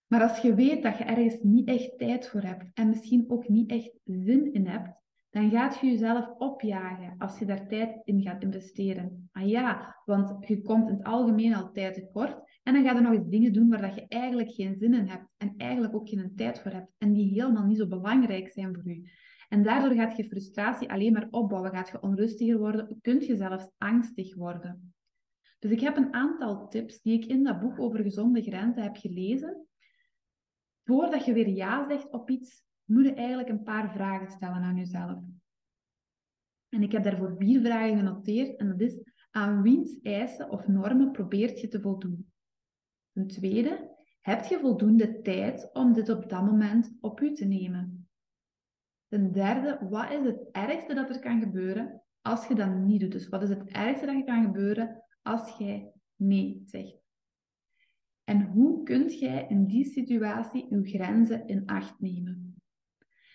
Maar 0.08 0.22
als 0.22 0.40
je 0.40 0.54
weet 0.54 0.84
dat 0.84 0.98
je 0.98 1.04
ergens 1.04 1.38
niet 1.42 1.68
echt 1.68 1.98
tijd 1.98 2.28
voor 2.28 2.42
hebt 2.42 2.66
en 2.74 2.90
misschien 2.90 3.26
ook 3.28 3.48
niet 3.48 3.70
echt 3.70 3.92
zin 4.04 4.54
in 4.54 4.68
hebt, 4.68 4.90
dan 5.30 5.50
gaat 5.50 5.80
je 5.80 5.88
jezelf 5.88 6.30
opjagen 6.38 7.16
als 7.18 7.40
je 7.40 7.46
daar 7.46 7.68
tijd 7.68 8.02
in 8.04 8.22
gaat 8.22 8.44
investeren. 8.44 9.30
Ah 9.32 9.48
ja, 9.48 10.02
want 10.06 10.48
je 10.48 10.62
komt 10.62 10.90
in 10.90 10.96
het 10.96 11.04
algemeen 11.04 11.56
al 11.56 11.72
tijd 11.72 11.94
tekort 11.94 12.60
en 12.64 12.74
dan 12.74 12.84
ga 12.84 12.94
je 12.94 13.02
nog 13.02 13.14
eens 13.14 13.30
dingen 13.30 13.54
doen 13.54 13.70
waar 13.70 13.82
dat 13.82 13.96
je 13.96 14.06
eigenlijk 14.08 14.52
geen 14.52 14.76
zin 14.76 14.94
in 14.94 15.08
hebt 15.08 15.28
en 15.38 15.54
eigenlijk 15.58 15.96
ook 15.96 16.10
geen 16.10 16.32
tijd 16.36 16.60
voor 16.60 16.72
hebt 16.72 16.92
en 16.98 17.14
die 17.14 17.34
helemaal 17.34 17.66
niet 17.66 17.78
zo 17.78 17.88
belangrijk 17.88 18.50
zijn 18.50 18.74
voor 18.74 18.92
je. 18.92 19.12
En 19.50 19.64
daardoor 19.64 19.96
gaat 19.96 20.18
je 20.18 20.24
frustratie 20.24 20.92
alleen 20.92 21.14
maar 21.14 21.28
opbouwen, 21.30 21.72
gaat 21.72 21.90
je 21.90 22.02
onrustiger 22.02 22.58
worden, 22.58 22.98
kunt 23.02 23.26
je 23.26 23.36
zelfs 23.36 23.70
angstig 23.78 24.36
worden. 24.36 24.94
Dus 25.60 25.72
ik 25.72 25.80
heb 25.80 25.98
een 25.98 26.14
aantal 26.14 26.68
tips 26.68 27.02
die 27.02 27.14
ik 27.14 27.26
in 27.26 27.44
dat 27.44 27.60
boek 27.60 27.80
over 27.80 28.04
gezonde 28.04 28.42
grenzen 28.42 28.84
heb 28.84 28.96
gelezen. 28.96 29.68
Voordat 30.84 31.26
je 31.26 31.34
weer 31.34 31.50
ja 31.50 31.88
zegt 31.88 32.10
op 32.12 32.30
iets, 32.30 32.64
moet 32.90 33.06
je 33.06 33.14
eigenlijk 33.14 33.50
een 33.50 33.64
paar 33.64 33.92
vragen 33.92 34.32
stellen 34.32 34.62
aan 34.62 34.78
jezelf. 34.78 35.20
En 36.70 36.84
ik 36.84 36.92
heb 36.92 37.04
daarvoor 37.04 37.36
vier 37.38 37.62
vragen 37.62 37.98
genoteerd. 37.98 38.60
En 38.60 38.68
dat 38.68 38.82
is, 38.82 39.00
aan 39.32 39.62
wiens 39.62 40.00
eisen 40.02 40.50
of 40.50 40.68
normen 40.68 41.12
probeert 41.12 41.62
je 41.62 41.68
te 41.68 41.82
voldoen? 41.82 42.32
Ten 43.12 43.28
tweede, 43.28 43.98
heb 44.22 44.44
je 44.44 44.60
voldoende 44.60 45.22
tijd 45.22 45.70
om 45.74 45.94
dit 45.94 46.10
op 46.10 46.30
dat 46.30 46.46
moment 46.46 46.98
op 47.00 47.22
u 47.22 47.34
te 47.34 47.46
nemen? 47.46 48.10
Ten 49.08 49.32
derde, 49.32 49.88
wat 49.90 50.12
is 50.12 50.26
het 50.26 50.50
ergste 50.52 50.94
dat 50.94 51.10
er 51.10 51.20
kan 51.20 51.40
gebeuren 51.40 52.04
als 52.22 52.48
je 52.48 52.56
dat 52.56 52.76
niet 52.76 53.00
doet? 53.00 53.12
Dus 53.12 53.30
wat 53.30 53.42
is 53.42 53.50
het 53.50 53.70
ergste 53.70 54.06
dat 54.06 54.16
er 54.16 54.24
kan 54.24 54.44
gebeuren 54.44 55.04
als 55.22 55.58
jij 55.58 55.92
nee 56.16 56.62
zegt? 56.66 56.98
En 58.24 58.46
hoe 58.46 58.84
kunt 58.84 59.20
jij 59.20 59.46
in 59.48 59.66
die 59.66 59.86
situatie 59.86 60.68
uw 60.70 60.84
grenzen 60.84 61.48
in 61.48 61.66
acht 61.66 62.00
nemen? 62.00 62.49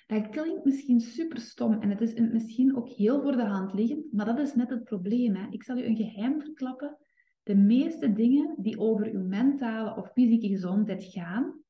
Dat 0.07 0.29
klinkt 0.29 0.65
misschien 0.65 1.01
super 1.01 1.41
stom 1.41 1.73
en 1.73 1.91
het 1.91 2.01
is 2.01 2.15
misschien 2.15 2.77
ook 2.77 2.89
heel 2.89 3.23
voor 3.23 3.37
de 3.37 3.45
hand 3.45 3.73
liggend, 3.73 4.13
maar 4.13 4.27
dat 4.27 4.39
is 4.39 4.55
net 4.55 4.71
het 4.71 4.85
probleem. 4.85 5.35
Hè? 5.35 5.47
Ik 5.51 5.63
zal 5.63 5.79
u 5.79 5.85
een 5.85 5.97
geheim 5.97 6.41
verklappen. 6.41 6.99
De 7.43 7.55
meeste 7.55 8.13
dingen 8.13 8.55
die 8.59 8.79
over 8.79 9.07
uw 9.07 9.27
mentale 9.27 9.97
of 9.97 10.13
fysieke 10.13 10.49
gezondheid 10.49 11.05
gaan, 11.05 11.63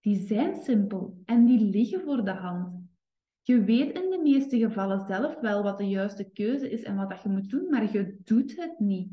die 0.00 0.16
zijn 0.16 0.56
simpel 0.56 1.20
en 1.24 1.46
die 1.46 1.60
liggen 1.60 2.00
voor 2.00 2.24
de 2.24 2.30
hand. 2.30 2.78
Je 3.42 3.64
weet 3.64 3.98
in 3.98 4.10
de 4.10 4.20
meeste 4.22 4.58
gevallen 4.58 5.06
zelf 5.06 5.40
wel 5.40 5.62
wat 5.62 5.78
de 5.78 5.88
juiste 5.88 6.30
keuze 6.30 6.70
is 6.70 6.82
en 6.82 6.96
wat 6.96 7.10
dat 7.10 7.22
je 7.22 7.28
moet 7.28 7.50
doen, 7.50 7.70
maar 7.70 7.92
je 7.92 8.16
doet 8.24 8.56
het 8.56 8.78
niet. 8.78 9.10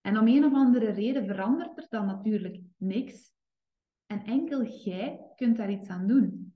En 0.00 0.18
om 0.18 0.26
een 0.26 0.44
of 0.44 0.52
andere 0.52 0.90
reden 0.90 1.26
verandert 1.26 1.78
er 1.78 1.86
dan 1.88 2.06
natuurlijk 2.06 2.60
niks. 2.76 3.32
En 4.06 4.24
enkel 4.24 4.64
jij 4.64 5.20
kunt 5.36 5.56
daar 5.56 5.70
iets 5.70 5.88
aan 5.88 6.06
doen. 6.06 6.51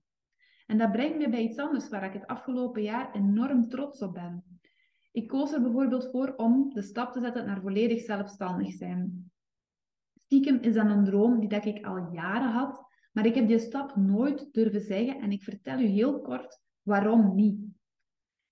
En 0.66 0.78
dat 0.78 0.92
brengt 0.92 1.18
me 1.18 1.28
bij 1.28 1.42
iets 1.42 1.58
anders 1.58 1.88
waar 1.88 2.04
ik 2.04 2.12
het 2.12 2.26
afgelopen 2.26 2.82
jaar 2.82 3.14
enorm 3.14 3.68
trots 3.68 4.02
op 4.02 4.14
ben. 4.14 4.44
Ik 5.12 5.28
koos 5.28 5.52
er 5.52 5.62
bijvoorbeeld 5.62 6.10
voor 6.10 6.34
om 6.36 6.74
de 6.74 6.82
stap 6.82 7.12
te 7.12 7.20
zetten 7.20 7.46
naar 7.46 7.60
volledig 7.60 8.00
zelfstandig 8.00 8.72
zijn. 8.72 9.30
Stiekem 10.24 10.58
is 10.60 10.74
dat 10.74 10.90
een 10.90 11.04
droom 11.04 11.40
die 11.40 11.48
dat 11.48 11.64
ik 11.64 11.86
al 11.86 12.12
jaren 12.12 12.50
had, 12.50 12.84
maar 13.12 13.26
ik 13.26 13.34
heb 13.34 13.48
die 13.48 13.58
stap 13.58 13.96
nooit 13.96 14.52
durven 14.52 14.80
zeggen 14.80 15.20
en 15.20 15.30
ik 15.30 15.42
vertel 15.42 15.78
u 15.78 15.84
heel 15.84 16.20
kort 16.20 16.60
waarom 16.82 17.34
niet. 17.34 17.58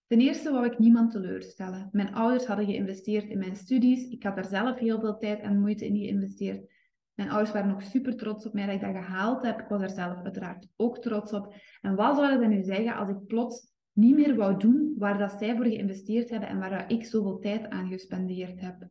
Ten 0.07 0.21
eerste 0.21 0.51
wou 0.51 0.67
ik 0.67 0.79
niemand 0.79 1.11
teleurstellen. 1.11 1.89
Mijn 1.93 2.15
ouders 2.15 2.47
hadden 2.47 2.67
geïnvesteerd 2.67 3.29
in 3.29 3.39
mijn 3.39 3.57
studies. 3.57 4.09
Ik 4.09 4.23
had 4.23 4.35
daar 4.35 4.45
zelf 4.45 4.79
heel 4.79 5.01
veel 5.01 5.19
tijd 5.19 5.41
en 5.41 5.61
moeite 5.61 5.87
in 5.87 5.97
geïnvesteerd. 5.97 6.74
Mijn 7.15 7.31
ouders 7.31 7.53
waren 7.53 7.73
ook 7.73 7.83
super 7.83 8.17
trots 8.17 8.47
op 8.47 8.53
mij 8.53 8.67
dat 8.67 8.75
ik 8.75 8.81
dat 8.81 9.05
gehaald 9.05 9.43
heb. 9.43 9.61
Ik 9.61 9.69
was 9.69 9.83
er 9.83 9.91
zelf 9.91 10.23
uiteraard 10.23 10.69
ook 10.77 10.99
trots 10.99 11.33
op. 11.33 11.55
En 11.81 11.95
wat 11.95 12.17
zouden 12.17 12.41
ze 12.41 12.47
nu 12.47 12.63
zeggen 12.63 12.97
als 12.97 13.09
ik 13.09 13.27
plots 13.27 13.73
niet 13.93 14.15
meer 14.15 14.37
wou 14.37 14.59
doen 14.59 14.95
waar 14.99 15.19
dat 15.19 15.33
zij 15.33 15.57
voor 15.57 15.65
geïnvesteerd 15.65 16.31
hebben 16.31 16.49
en 16.49 16.59
waar 16.59 16.91
ik 16.91 17.05
zoveel 17.05 17.39
tijd 17.39 17.69
aan 17.69 17.89
gespendeerd 17.89 18.61
heb? 18.61 18.89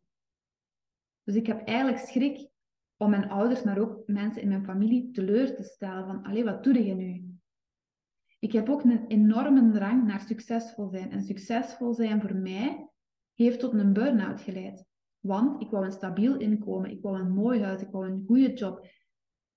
Dus 1.22 1.34
ik 1.34 1.46
heb 1.46 1.66
eigenlijk 1.66 1.98
schrik 1.98 2.48
om 2.96 3.10
mijn 3.10 3.28
ouders, 3.28 3.62
maar 3.62 3.78
ook 3.78 4.02
mensen 4.06 4.42
in 4.42 4.48
mijn 4.48 4.64
familie 4.64 5.10
teleur 5.10 5.54
te 5.54 5.62
stellen. 5.62 6.06
Van, 6.06 6.22
allee, 6.22 6.44
wat 6.44 6.64
doe 6.64 6.84
je 6.84 6.94
nu? 6.94 7.24
Ik 8.38 8.52
heb 8.52 8.68
ook 8.68 8.84
een 8.84 9.06
enorme 9.06 9.70
drang 9.70 10.06
naar 10.06 10.20
succesvol 10.20 10.88
zijn. 10.88 11.10
En 11.10 11.22
succesvol 11.22 11.94
zijn 11.94 12.20
voor 12.20 12.34
mij 12.34 12.88
heeft 13.34 13.60
tot 13.60 13.72
een 13.72 13.92
burn-out 13.92 14.40
geleid. 14.40 14.84
Want 15.26 15.62
ik 15.62 15.70
wou 15.70 15.84
een 15.84 15.92
stabiel 15.92 16.36
inkomen, 16.36 16.90
ik 16.90 17.02
wou 17.02 17.18
een 17.18 17.32
mooi 17.32 17.62
huis, 17.62 17.82
ik 17.82 17.90
wou 17.90 18.06
een 18.06 18.24
goede 18.26 18.52
job, 18.52 18.86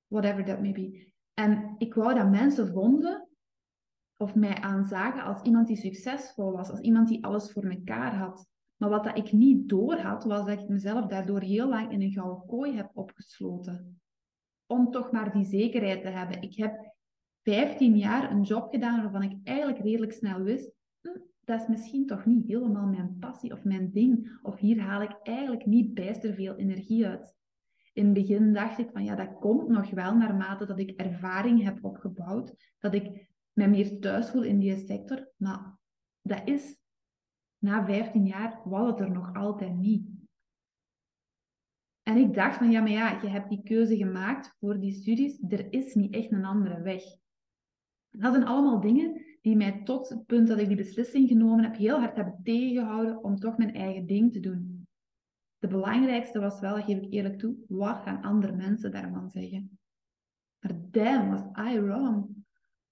whatever 0.08 0.46
that 0.46 0.62
may 0.62 0.72
be. 0.72 1.12
En 1.34 1.76
ik 1.78 1.94
wou 1.94 2.14
dat 2.14 2.30
mensen 2.30 2.68
vonden 2.68 3.28
of 4.18 4.36
mij 4.36 4.56
aanzagen 4.56 5.24
als 5.24 5.42
iemand 5.42 5.68
die 5.68 5.78
succesvol 5.78 6.52
was, 6.52 6.70
als 6.70 6.80
iemand 6.80 7.08
die 7.08 7.26
alles 7.26 7.52
voor 7.52 7.64
elkaar 7.64 8.16
had. 8.16 8.48
Maar 8.76 8.90
wat 8.90 9.04
dat 9.04 9.18
ik 9.18 9.32
niet 9.32 9.70
door 9.70 9.96
had, 9.96 10.24
was 10.24 10.46
dat 10.46 10.60
ik 10.60 10.68
mezelf 10.68 11.06
daardoor 11.06 11.42
heel 11.42 11.70
lang 11.70 11.92
in 11.92 12.02
een 12.02 12.12
gouden 12.12 12.46
kooi 12.48 12.76
heb 12.76 12.90
opgesloten. 12.94 14.02
Om 14.66 14.92
toch 14.92 15.12
maar 15.12 15.34
die 15.34 15.46
zekerheid 15.46 16.02
te 16.02 16.10
hebben. 16.10 16.42
Ik 16.42 16.56
heb 16.56 16.96
15 17.44 17.98
jaar 17.98 18.32
een 18.32 18.44
job 18.44 18.70
gedaan 18.72 19.02
waarvan 19.02 19.24
ik 19.24 19.38
eigenlijk 19.44 19.80
redelijk 19.80 20.14
snel 20.14 20.42
wist, 20.42 20.72
hm, 21.02 21.20
dat 21.48 21.62
is 21.62 21.68
misschien 21.68 22.06
toch 22.06 22.26
niet 22.26 22.48
helemaal 22.48 22.88
mijn 22.88 23.18
passie 23.20 23.52
of 23.52 23.64
mijn 23.64 23.92
ding. 23.92 24.40
Of 24.42 24.58
hier 24.58 24.82
haal 24.82 25.02
ik 25.02 25.20
eigenlijk 25.24 25.66
niet 25.66 25.94
bijster 25.94 26.34
veel 26.34 26.56
energie 26.56 27.08
uit. 27.08 27.36
In 27.94 28.06
het 28.06 28.14
begin 28.14 28.54
dacht 28.54 28.78
ik 28.78 28.90
van 28.92 29.04
ja, 29.04 29.16
dat 29.16 29.40
komt 29.40 29.68
nog 29.68 29.90
wel 29.90 30.16
naarmate 30.16 30.66
dat 30.66 30.80
ik 30.80 31.02
ervaring 31.02 31.64
heb 31.64 31.84
opgebouwd, 31.84 32.74
dat 32.80 32.94
ik 32.94 33.28
me 33.52 33.68
meer 33.68 34.00
thuis 34.00 34.30
voel 34.30 34.44
in 34.44 34.60
die 34.60 34.78
sector. 34.78 35.32
Maar 35.38 35.78
dat 36.22 36.42
is, 36.46 36.80
na 37.58 37.86
15 37.86 38.26
jaar, 38.26 38.62
was 38.64 38.90
het 38.90 39.00
er 39.00 39.12
nog 39.12 39.34
altijd 39.36 39.76
niet. 39.76 40.10
En 42.04 42.18
ik 42.18 42.34
dacht 42.34 42.58
van 42.58 42.72
ja, 42.72 42.82
maar 42.82 42.90
ja, 42.90 43.22
je 43.22 43.28
hebt 43.28 43.50
die 43.50 43.64
keuze 43.64 43.96
gemaakt 43.96 44.56
voor 44.60 44.80
die 44.80 44.94
studies. 44.94 45.44
Er 45.48 45.74
is 45.74 45.94
niet 45.94 46.14
echt 46.14 46.32
een 46.32 46.46
andere 46.46 46.82
weg. 46.82 47.04
Dat 48.10 48.34
zijn 48.34 48.46
allemaal 48.46 48.80
dingen 48.80 49.27
die 49.42 49.56
mij 49.56 49.82
tot 49.84 50.10
het 50.10 50.26
punt 50.26 50.48
dat 50.48 50.60
ik 50.60 50.68
die 50.68 50.78
beslissing 50.78 51.28
genomen 51.28 51.64
heb, 51.64 51.76
heel 51.76 52.00
hard 52.00 52.16
hebben 52.16 52.40
tegengehouden 52.44 53.24
om 53.24 53.40
toch 53.40 53.58
mijn 53.58 53.74
eigen 53.74 54.06
ding 54.06 54.34
te 54.34 54.40
doen. 54.40 54.88
De 55.58 55.68
belangrijkste 55.68 56.40
was 56.40 56.60
wel, 56.60 56.76
geef 56.76 56.98
ik 56.98 57.14
eerlijk 57.14 57.40
toe, 57.40 57.56
wat 57.68 57.98
gaan 57.98 58.22
andere 58.22 58.56
mensen 58.56 58.92
daarvan 58.92 59.30
zeggen? 59.30 59.80
Maar 60.60 60.72
damn, 60.92 61.30
was 61.30 61.74
I 61.74 61.80
wrong. 61.80 62.46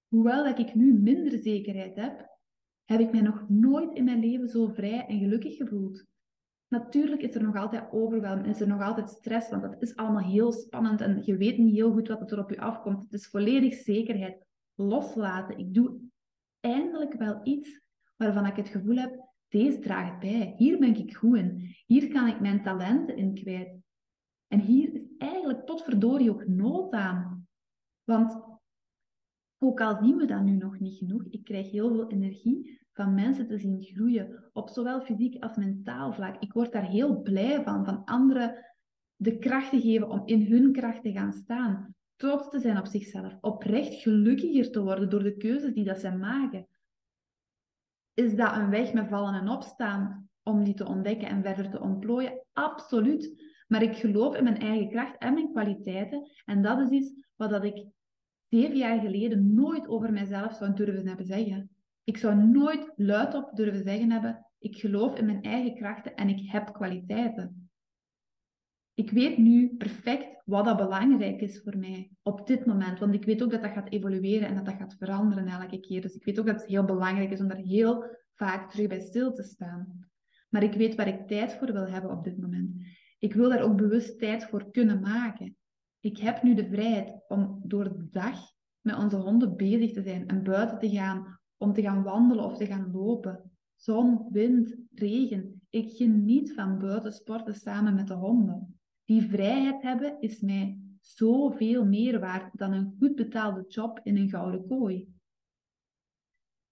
Hoewel 0.08 0.44
dat 0.44 0.60
ik 0.60 0.76
nu 0.76 0.94
minder 0.94 1.38
zekerheid 1.38 1.96
heb, 1.96 2.38
heb 2.84 3.00
ik 3.00 3.12
mij 3.12 3.22
nog 3.22 3.50
nooit 3.50 3.94
in 3.94 4.04
mijn 4.04 4.20
leven 4.20 4.50
zo 4.50 4.68
vrij 4.68 5.06
en 5.06 5.20
gelukkig 5.20 5.56
gevoeld. 5.56 6.06
Natuurlijk 6.68 7.22
is 7.22 7.36
er 7.36 7.44
nog 7.44 7.56
altijd 7.56 7.92
overweldiging, 7.92 8.54
is 8.54 8.62
er 8.62 8.68
nog 8.68 8.82
altijd 8.82 9.10
stress, 9.10 9.50
want 9.50 9.64
het 9.64 9.82
is 9.82 9.96
allemaal 9.96 10.24
heel 10.24 10.52
spannend 10.52 11.02
en 11.02 11.22
je 11.26 11.38
weet 11.38 11.58
niet 11.58 11.74
heel 11.74 11.92
goed 11.92 12.08
wat 12.08 12.32
er 12.32 12.40
op 12.40 12.50
je 12.50 12.60
afkomt. 12.60 13.04
Het 13.04 13.14
is 13.14 13.28
volledig 13.28 13.74
zekerheid 13.74 14.46
loslaten. 14.76 15.58
Ik 15.58 15.74
doe 15.74 16.00
eindelijk 16.66 17.14
wel 17.14 17.40
iets 17.44 17.80
waarvan 18.16 18.46
ik 18.46 18.56
het 18.56 18.70
gevoel 18.70 18.96
heb, 18.96 19.30
deze 19.48 19.80
draagt 19.80 20.20
bij. 20.20 20.54
Hier 20.58 20.80
ben 20.80 20.96
ik 20.96 21.16
goed 21.16 21.38
in. 21.38 21.76
Hier 21.86 22.08
kan 22.08 22.28
ik 22.28 22.40
mijn 22.40 22.64
talenten 22.64 23.18
in 23.18 23.34
kwijt. 23.34 23.78
En 24.48 24.60
hier 24.60 24.94
is 24.94 25.02
eigenlijk 25.18 25.66
tot 25.66 25.84
verdorie 25.84 26.30
ook 26.30 26.48
nood 26.48 26.94
aan. 26.94 27.48
Want 28.04 28.44
ook 29.58 29.82
al 29.82 30.04
zien 30.04 30.16
we 30.16 30.26
dat 30.26 30.42
nu 30.42 30.52
nog 30.52 30.80
niet 30.80 30.98
genoeg, 30.98 31.24
ik 31.30 31.44
krijg 31.44 31.72
heel 31.72 31.90
veel 31.90 32.12
energie 32.12 32.84
van 32.94 33.14
mensen 33.14 33.48
te 33.48 33.58
zien 33.58 33.82
groeien, 33.82 34.50
op 34.54 34.70
zowel 34.70 35.02
fysiek 35.02 35.44
als 35.44 35.56
mentaal 35.56 36.14
vlak. 36.14 36.42
Ik 36.42 36.54
word 36.54 36.72
daar 36.72 36.90
heel 36.90 37.22
blij 37.22 37.64
van, 37.64 37.86
van 37.86 38.04
anderen 38.06 38.66
de 39.16 39.38
kracht 39.38 39.70
te 39.70 39.82
geven 39.82 40.10
om 40.10 40.22
in 40.26 40.42
hun 40.52 40.72
kracht 40.72 41.02
te 41.02 41.12
gaan 41.12 41.34
staan 41.34 41.96
trots 42.16 42.50
te 42.50 42.60
zijn 42.60 42.78
op 42.78 42.86
zichzelf, 42.86 43.38
oprecht 43.42 43.94
gelukkiger 43.94 44.72
te 44.72 44.82
worden 44.82 45.10
door 45.10 45.24
de 45.24 45.38
keuzes 45.38 45.74
die 45.74 45.84
dat 45.84 46.00
zij 46.00 46.18
maken. 46.18 46.68
Is 48.14 48.36
dat 48.36 48.56
een 48.56 48.70
weg 48.70 48.94
met 48.94 49.08
vallen 49.08 49.34
en 49.34 49.50
opstaan 49.50 50.30
om 50.44 50.64
die 50.64 50.74
te 50.74 50.86
ontdekken 50.86 51.28
en 51.28 51.44
verder 51.44 51.70
te 51.70 51.80
ontplooien? 51.80 52.46
Absoluut. 52.54 53.54
Maar 53.68 53.82
ik 53.82 53.96
geloof 53.96 54.36
in 54.36 54.44
mijn 54.44 54.60
eigen 54.60 54.90
kracht 54.90 55.18
en 55.18 55.34
mijn 55.34 55.52
kwaliteiten. 55.52 56.32
En 56.46 56.62
dat 56.62 56.80
is 56.80 56.90
iets 56.90 57.14
wat 57.36 57.50
dat 57.50 57.64
ik 57.64 57.86
zeven 58.50 58.78
jaar 58.78 59.00
geleden 59.00 59.54
nooit 59.54 59.88
over 59.88 60.12
mezelf 60.12 60.54
zou 60.54 60.74
durven 60.74 61.08
hebben 61.08 61.26
zeggen. 61.26 61.70
Ik 62.04 62.18
zou 62.18 62.36
nooit 62.36 62.92
luidop 62.96 63.56
durven 63.56 63.84
zeggen 63.84 64.12
hebben, 64.12 64.46
ik 64.60 64.76
geloof 64.78 65.18
in 65.18 65.26
mijn 65.26 65.44
eigen 65.44 65.76
krachten 65.76 66.16
en 66.16 66.30
ik 66.30 66.52
heb 66.52 66.74
kwaliteiten 66.74 67.65
ik 68.96 69.12
weet 69.12 69.38
nu 69.38 69.76
perfect 69.78 70.42
wat 70.46 70.66
dat 70.66 70.78
belangrijk 70.78 71.42
is 71.42 71.62
voor 71.62 71.78
mij 71.78 72.12
op 72.22 72.48
dit 72.48 72.66
moment. 72.66 73.00
Want 73.00 73.14
ik 73.14 73.26
weet 73.26 73.44
ook 73.44 73.52
dat 73.52 73.62
dat 73.62 73.72
gaat 73.72 73.92
evolueren 73.92 74.48
en 74.48 74.56
dat 74.56 74.66
dat 74.66 74.76
gaat 74.76 74.96
veranderen 74.98 75.48
elke 75.48 75.80
keer. 75.80 76.02
Dus 76.02 76.16
ik 76.16 76.24
weet 76.24 76.40
ook 76.40 76.46
dat 76.46 76.56
het 76.56 76.70
heel 76.70 76.86
belangrijk 76.86 77.32
is 77.32 77.40
om 77.40 77.48
daar 77.48 77.58
heel 77.58 78.06
vaak 78.34 78.72
terug 78.72 78.88
bij 78.88 79.00
stil 79.00 79.34
te 79.34 79.44
staan. 79.44 80.10
Maar 80.50 80.64
ik 80.64 80.74
weet 80.74 80.96
waar 80.96 81.08
ik 81.08 81.28
tijd 81.28 81.54
voor 81.54 81.72
wil 81.74 81.88
hebben 81.88 82.12
op 82.12 82.24
dit 82.24 82.38
moment. 82.38 82.84
Ik 83.20 83.34
wil 83.34 83.50
daar 83.50 83.62
ook 83.62 83.76
bewust 83.76 84.20
tijd 84.20 84.46
voor 84.46 84.72
kunnen 84.72 85.00
maken. 85.00 85.56
Ik 86.00 86.18
heb 86.18 86.44
nu 86.44 86.54
de 86.54 86.68
vrijheid 86.68 87.24
om 87.28 87.62
door 87.64 87.84
de 87.84 88.08
dag 88.12 88.40
met 88.82 88.98
onze 88.98 89.16
honden 89.16 89.56
bezig 89.56 89.92
te 89.92 90.02
zijn 90.02 90.28
en 90.28 90.44
buiten 90.44 90.80
te 90.80 90.90
gaan, 90.90 91.40
om 91.58 91.74
te 91.74 91.82
gaan 91.82 92.04
wandelen 92.04 92.46
of 92.46 92.58
te 92.58 92.66
gaan 92.66 92.92
lopen. 92.92 93.52
Zon, 93.76 94.28
wind, 94.32 94.76
regen. 94.94 95.62
Ik 95.70 95.92
geniet 95.92 96.54
van 96.54 96.80
buiten 96.80 97.14
sporten 97.14 97.56
samen 97.56 97.96
met 97.96 98.08
de 98.08 98.14
honden. 98.14 98.75
Die 99.06 99.22
vrijheid 99.22 99.82
hebben 99.82 100.18
is 100.20 100.40
mij 100.40 100.80
zoveel 101.00 101.86
meer 101.86 102.20
waard 102.20 102.58
dan 102.58 102.74
een 102.74 102.96
goed 103.00 103.16
betaalde 103.16 103.66
job 103.68 104.00
in 104.04 104.18
een 104.18 104.30
gouden 104.30 104.68
kooi. 104.68 105.08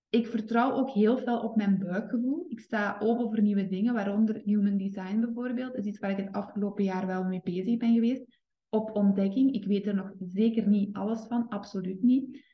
Ik 0.10 0.28
vertrouw 0.28 0.72
ook 0.72 0.90
heel 0.90 1.18
veel 1.18 1.40
op 1.40 1.56
mijn 1.56 1.78
buikgevoel. 1.78 2.46
Ik 2.48 2.60
sta 2.60 2.98
open 3.00 3.30
voor 3.30 3.42
nieuwe 3.42 3.68
dingen, 3.68 3.94
waaronder 3.94 4.42
human 4.44 4.78
design 4.78 5.20
bijvoorbeeld. 5.20 5.74
Dat 5.74 5.86
is 5.86 5.92
iets 5.92 6.00
waar 6.00 6.12
ik 6.12 6.18
het 6.18 6.32
afgelopen 6.32 6.84
jaar 6.84 7.08
wel 7.08 7.24
mee 7.24 7.42
bezig 7.44 7.78
ben 7.78 7.94
geweest. 7.94 8.40
Op 8.70 8.96
ontdekking. 8.96 9.54
Ik 9.54 9.66
weet 9.66 9.88
er 9.88 9.96
nog 9.96 10.14
zeker 10.20 10.68
niet 10.68 10.96
alles 10.96 11.26
van, 11.26 11.48
absoluut 11.48 12.02
niet. 12.02 12.52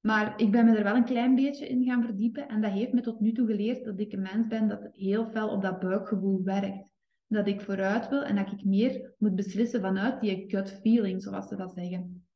Maar 0.00 0.40
ik 0.40 0.50
ben 0.50 0.64
me 0.64 0.76
er 0.76 0.84
wel 0.84 0.96
een 0.96 1.04
klein 1.04 1.34
beetje 1.34 1.68
in 1.68 1.84
gaan 1.84 2.04
verdiepen. 2.04 2.48
En 2.48 2.60
dat 2.60 2.72
heeft 2.72 2.92
me 2.92 3.00
tot 3.00 3.20
nu 3.20 3.32
toe 3.32 3.46
geleerd 3.46 3.84
dat 3.84 4.00
ik 4.00 4.12
een 4.12 4.22
mens 4.22 4.46
ben 4.46 4.68
dat 4.68 4.88
heel 4.92 5.26
veel 5.26 5.48
op 5.48 5.62
dat 5.62 5.80
buikgevoel 5.80 6.42
werkt 6.42 6.88
dat 7.28 7.46
ik 7.46 7.60
vooruit 7.60 8.08
wil 8.08 8.22
en 8.22 8.36
dat 8.36 8.52
ik 8.52 8.64
meer 8.64 9.14
moet 9.18 9.34
beslissen 9.34 9.80
vanuit 9.80 10.20
die 10.20 10.44
gut 10.48 10.70
feeling, 10.70 11.22
zoals 11.22 11.48
ze 11.48 11.56
dat 11.56 11.72
zeggen. 11.72 12.26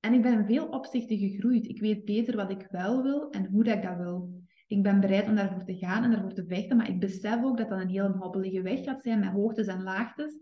En 0.00 0.14
ik 0.14 0.22
ben 0.22 0.46
veel 0.46 0.68
opzichten 0.68 1.18
gegroeid. 1.18 1.68
Ik 1.68 1.80
weet 1.80 2.04
beter 2.04 2.36
wat 2.36 2.50
ik 2.50 2.66
wel 2.70 3.02
wil 3.02 3.30
en 3.30 3.46
hoe 3.46 3.64
dat 3.64 3.76
ik 3.76 3.82
dat 3.82 3.96
wil. 3.96 4.44
Ik 4.66 4.82
ben 4.82 5.00
bereid 5.00 5.28
om 5.28 5.34
daarvoor 5.34 5.64
te 5.64 5.76
gaan 5.76 6.04
en 6.04 6.10
daarvoor 6.10 6.32
te 6.32 6.46
vechten, 6.46 6.76
maar 6.76 6.88
ik 6.88 7.00
besef 7.00 7.44
ook 7.44 7.56
dat 7.56 7.68
dat 7.68 7.80
een 7.80 7.88
heel 7.88 8.08
hobbelige 8.08 8.62
weg 8.62 8.84
gaat 8.84 9.02
zijn 9.02 9.18
met 9.18 9.28
hoogtes 9.28 9.66
en 9.66 9.82
laagtes, 9.82 10.38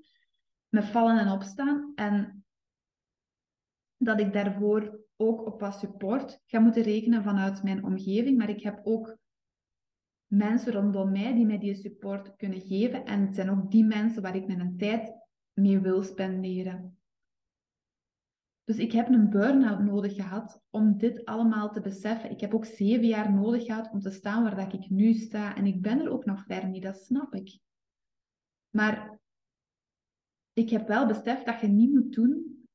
met 0.69 0.85
vallen 0.85 1.19
en 1.19 1.33
opstaan. 1.33 1.93
En 1.95 2.45
dat 3.97 4.21
ik 4.21 4.33
daarvoor 4.33 5.01
ook 5.17 5.47
op 5.47 5.61
wat 5.61 5.79
support 5.79 6.41
ga 6.47 6.59
moeten 6.61 6.83
rekenen 6.83 7.23
vanuit 7.23 7.63
mijn 7.63 7.85
omgeving, 7.85 8.39
maar 8.39 8.49
ik 8.49 8.63
heb 8.63 8.81
ook 8.83 9.19
mensen 10.35 10.73
rondom 10.73 11.13
mij 11.13 11.35
die 11.35 11.47
mij 11.47 11.59
die 11.59 11.75
support 11.75 12.37
kunnen 12.37 12.61
geven. 12.61 13.05
En 13.05 13.21
het 13.21 13.35
zijn 13.35 13.51
ook 13.51 13.71
die 13.71 13.85
mensen 13.85 14.23
waar 14.23 14.37
ik 14.37 14.47
mijn 14.47 14.77
tijd 14.77 15.13
mee 15.53 15.81
wil 15.81 16.03
spenderen. 16.03 16.99
Dus 18.65 18.77
ik 18.77 18.93
heb 18.93 19.09
een 19.09 19.31
burn-out 19.31 19.81
nodig 19.81 20.15
gehad 20.15 20.63
om 20.71 20.99
dit 20.99 21.25
allemaal 21.25 21.71
te 21.71 21.81
beseffen. 21.81 22.31
Ik 22.31 22.41
heb 22.41 22.55
ook 22.55 22.65
zeven 22.65 23.07
jaar 23.07 23.33
nodig 23.33 23.65
gehad 23.65 23.91
om 23.93 24.01
te 24.01 24.11
staan 24.11 24.43
waar 24.43 24.57
dat 24.57 24.73
ik 24.73 24.91
nu 24.91 25.13
sta. 25.13 25.57
En 25.57 25.67
ik 25.67 25.83
ben 25.83 26.01
er 26.01 26.11
ook 26.11 26.25
nog 26.25 26.45
ver 26.45 26.69
niet, 26.69 26.83
dat 26.83 26.97
snap 26.97 27.35
ik. 27.35 27.59
Maar 28.71 29.19
ik 30.53 30.71
heb 30.71 30.89
wel 30.89 31.07
beseft 31.07 31.47
dat 31.47 31.61
je 31.61 31.67
niet 31.67 31.93
moet 31.93 32.13
doen 32.13 32.67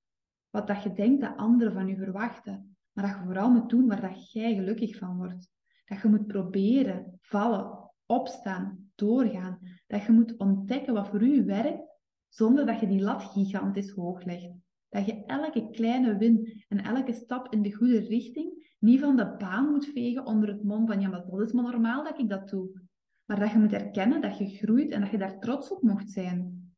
wat 0.50 0.68
dat 0.68 0.84
je 0.84 0.94
denkt 0.94 1.22
dat 1.22 1.38
anderen 1.38 1.74
van 1.74 1.88
je 1.88 1.96
verwachten. 1.96 2.78
Maar 2.92 3.08
dat 3.08 3.18
je 3.18 3.24
vooral 3.24 3.51
moet 3.51 3.70
doen 3.70 3.88
waar 3.88 4.01
dat 4.01 4.32
jij 4.32 4.56
gelukkig 4.56 4.98
van 4.98 5.18
wordt. 5.18 5.51
Dat 5.89 6.01
je 6.01 6.08
moet 6.08 6.27
proberen, 6.27 7.19
vallen, 7.22 7.91
opstaan, 8.05 8.91
doorgaan. 8.96 9.60
Dat 9.88 10.03
je 10.03 10.12
moet 10.12 10.38
ontdekken 10.38 10.93
wat 10.93 11.08
voor 11.08 11.24
u 11.24 11.46
werkt, 11.46 11.84
zonder 12.27 12.65
dat 12.65 12.79
je 12.79 12.88
die 12.88 13.01
lat 13.01 13.24
gigantisch 13.24 13.89
hoog 13.89 14.24
legt. 14.24 14.50
Dat 14.89 15.05
je 15.05 15.25
elke 15.25 15.69
kleine 15.69 16.17
win 16.17 16.63
en 16.67 16.84
elke 16.84 17.13
stap 17.13 17.53
in 17.53 17.62
de 17.62 17.74
goede 17.74 18.00
richting 18.00 18.74
niet 18.79 19.00
van 19.00 19.15
de 19.15 19.36
baan 19.38 19.69
moet 19.69 19.86
vegen 19.86 20.25
onder 20.25 20.50
het 20.50 20.63
mom 20.63 20.88
van 20.88 21.01
ja, 21.01 21.10
maar 21.10 21.25
dat 21.29 21.41
is 21.41 21.51
maar 21.51 21.63
normaal 21.63 22.03
dat 22.03 22.19
ik 22.19 22.29
dat 22.29 22.50
doe. 22.50 22.81
Maar 23.25 23.39
dat 23.39 23.51
je 23.51 23.58
moet 23.58 23.74
erkennen 23.74 24.22
dat 24.22 24.38
je 24.38 24.48
groeit 24.48 24.91
en 24.91 25.01
dat 25.01 25.10
je 25.10 25.17
daar 25.17 25.39
trots 25.39 25.72
op 25.72 25.81
mocht 25.81 26.12
zijn. 26.12 26.72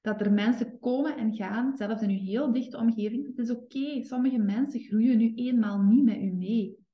Dat 0.00 0.20
er 0.20 0.32
mensen 0.32 0.78
komen 0.78 1.16
en 1.16 1.34
gaan, 1.34 1.76
zelfs 1.76 2.02
in 2.02 2.10
je 2.10 2.18
heel 2.18 2.52
dichte 2.52 2.76
omgeving. 2.76 3.26
Het 3.26 3.38
is 3.38 3.50
oké, 3.50 4.04
sommige 4.04 4.38
mensen 4.38 4.80
groeien 4.80 5.18
nu 5.18 5.34
eenmaal 5.34 5.82
niet 5.82 6.04
met 6.04 6.16
u 6.16 6.32
mee. 6.32 6.85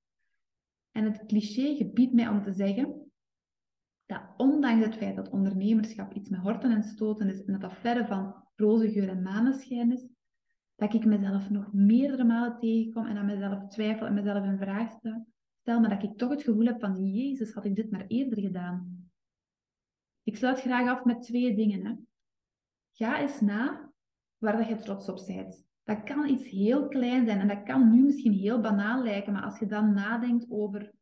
En 0.93 1.05
het 1.05 1.27
cliché 1.27 1.75
gebiedt 1.75 2.13
mij 2.13 2.29
om 2.29 2.43
te 2.43 2.53
zeggen 2.53 3.11
dat 4.07 4.23
ondanks 4.37 4.85
het 4.85 4.97
feit 4.97 5.17
dat 5.17 5.31
ondernemerschap 5.31 6.15
iets 6.15 6.29
met 6.29 6.41
horten 6.41 6.71
en 6.71 6.83
stoten 6.83 7.29
is 7.29 7.45
en 7.45 7.53
dat 7.53 7.61
dat 7.61 7.79
verre 7.79 8.07
van 8.07 8.35
roze 8.57 8.91
geur 8.91 9.09
en 9.09 9.23
maneschijn 9.23 9.93
is, 9.93 10.09
dat 10.75 10.95
ik 10.95 11.05
mezelf 11.05 11.51
nog 11.51 11.73
meerdere 11.73 12.25
malen 12.25 12.59
tegenkom 12.59 13.07
en 13.07 13.17
aan 13.17 13.27
mezelf 13.27 13.69
twijfel 13.69 14.07
en 14.07 14.15
mezelf 14.15 14.45
in 14.45 14.59
vraag 14.59 14.91
stel, 14.91 15.27
stel 15.61 15.81
maar 15.81 15.91
dat 15.91 16.03
ik 16.03 16.19
toch 16.19 16.31
het 16.31 16.43
gevoel 16.43 16.67
heb 16.67 16.81
van 16.81 17.05
Jezus, 17.13 17.53
had 17.53 17.65
ik 17.65 17.77
dit 17.77 17.91
maar 17.91 18.05
eerder 18.07 18.41
gedaan. 18.41 19.11
Ik 20.23 20.37
sluit 20.37 20.61
graag 20.61 20.89
af 20.89 21.05
met 21.05 21.23
twee 21.23 21.55
dingen. 21.55 21.87
Hè. 21.87 21.95
Ga 22.93 23.21
eens 23.21 23.41
na 23.41 23.93
waar 24.39 24.57
dat 24.57 24.69
je 24.69 24.77
trots 24.77 25.09
op 25.09 25.27
bent. 25.27 25.65
Dat 25.85 26.03
kan 26.03 26.29
iets 26.29 26.49
heel 26.49 26.89
klein 26.89 27.27
zijn 27.27 27.41
en 27.41 27.49
dat 27.49 27.63
kan 27.63 27.91
nu 27.91 28.03
misschien 28.03 28.33
heel 28.33 28.61
banaal 28.61 29.03
lijken, 29.03 29.33
maar 29.33 29.43
als 29.43 29.59
je 29.59 29.67
dan 29.67 29.95
nadenkt 29.95 30.47
over, 30.51 30.93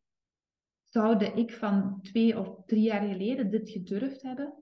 zou 0.85 1.25
ik 1.25 1.53
van 1.53 2.01
twee 2.03 2.39
of 2.39 2.65
drie 2.67 2.83
jaar 2.83 3.09
geleden 3.09 3.51
dit 3.51 3.71
gedurfd 3.71 4.23
hebben? 4.23 4.55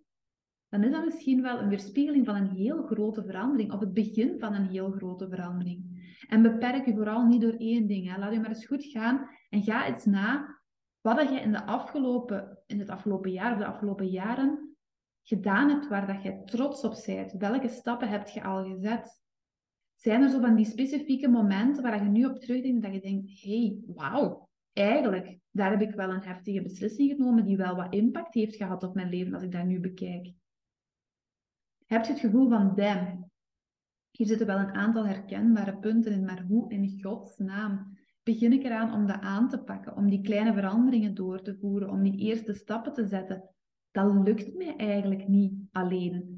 Dan 0.69 0.85
is 0.85 0.91
dat 0.91 1.05
misschien 1.05 1.43
wel 1.43 1.59
een 1.59 1.69
weerspiegeling 1.69 2.27
van 2.27 2.35
een 2.35 2.51
heel 2.51 2.83
grote 2.87 3.25
verandering, 3.25 3.73
of 3.73 3.81
het 3.81 3.95
begin 3.95 4.39
van 4.39 4.55
een 4.55 4.67
heel 4.67 4.91
grote 4.91 5.29
verandering. 5.29 5.89
En 6.29 6.43
beperk 6.43 6.87
je 6.87 6.95
vooral 6.95 7.27
niet 7.27 7.41
door 7.41 7.55
één 7.59 7.87
ding. 7.87 8.13
Hè. 8.13 8.19
Laat 8.19 8.33
je 8.33 8.41
maar 8.41 8.49
eens 8.49 8.67
goed 8.67 8.85
gaan 8.85 9.29
en 9.49 9.63
ga 9.63 9.87
eens 9.87 10.05
na 10.05 10.59
wat 11.01 11.29
je 11.29 11.41
in, 11.41 11.53
de 11.53 11.67
afgelopen, 11.67 12.63
in 12.67 12.79
het 12.79 12.89
afgelopen 12.89 13.31
jaar 13.31 13.53
of 13.53 13.59
de 13.59 13.67
afgelopen 13.67 14.07
jaren 14.07 14.77
gedaan 15.23 15.69
hebt 15.69 15.89
waar 15.89 16.07
dat 16.07 16.23
je 16.23 16.43
trots 16.45 16.85
op 16.85 17.03
bent. 17.07 17.33
Welke 17.33 17.69
stappen 17.69 18.09
heb 18.09 18.29
je 18.29 18.43
al 18.43 18.65
gezet? 18.65 19.27
Zijn 19.99 20.23
er 20.23 20.31
zo 20.31 20.41
van 20.41 20.55
die 20.55 20.65
specifieke 20.65 21.29
momenten 21.29 21.83
waar 21.83 22.05
je 22.05 22.11
nu 22.11 22.25
op 22.25 22.39
terugdenkt 22.39 22.83
dat 22.83 22.93
je 22.93 23.01
denkt, 23.01 23.43
hey, 23.43 23.83
wauw, 23.87 24.49
eigenlijk, 24.73 25.39
daar 25.51 25.71
heb 25.71 25.81
ik 25.81 25.95
wel 25.95 26.11
een 26.11 26.23
heftige 26.23 26.63
beslissing 26.63 27.11
genomen 27.11 27.45
die 27.45 27.57
wel 27.57 27.77
wat 27.77 27.95
impact 27.95 28.35
heeft 28.35 28.57
gehad 28.57 28.83
op 28.83 28.95
mijn 28.95 29.09
leven 29.09 29.35
als 29.35 29.43
ik 29.43 29.53
dat 29.53 29.65
nu 29.65 29.81
bekijk. 29.81 30.33
Heb 31.87 32.05
je 32.05 32.13
het 32.13 32.21
gevoel 32.21 32.49
van, 32.49 32.75
damn, 32.75 33.31
hier 34.11 34.27
zitten 34.27 34.47
wel 34.47 34.59
een 34.59 34.75
aantal 34.75 35.07
herkenbare 35.07 35.79
punten 35.79 36.13
in, 36.13 36.25
maar 36.25 36.45
hoe 36.49 36.71
in 36.71 37.03
Gods 37.03 37.37
naam 37.37 37.99
begin 38.23 38.53
ik 38.53 38.65
eraan 38.65 38.93
om 38.93 39.07
dat 39.07 39.21
aan 39.21 39.49
te 39.49 39.59
pakken, 39.59 39.97
om 39.97 40.11
die 40.11 40.21
kleine 40.21 40.53
veranderingen 40.53 41.15
door 41.15 41.43
te 41.43 41.57
voeren, 41.57 41.91
om 41.91 42.03
die 42.03 42.19
eerste 42.19 42.55
stappen 42.55 42.93
te 42.93 43.07
zetten? 43.07 43.51
Dat 43.91 44.27
lukt 44.27 44.55
mij 44.55 44.77
eigenlijk 44.77 45.29
niet 45.29 45.53
alleen. 45.73 46.38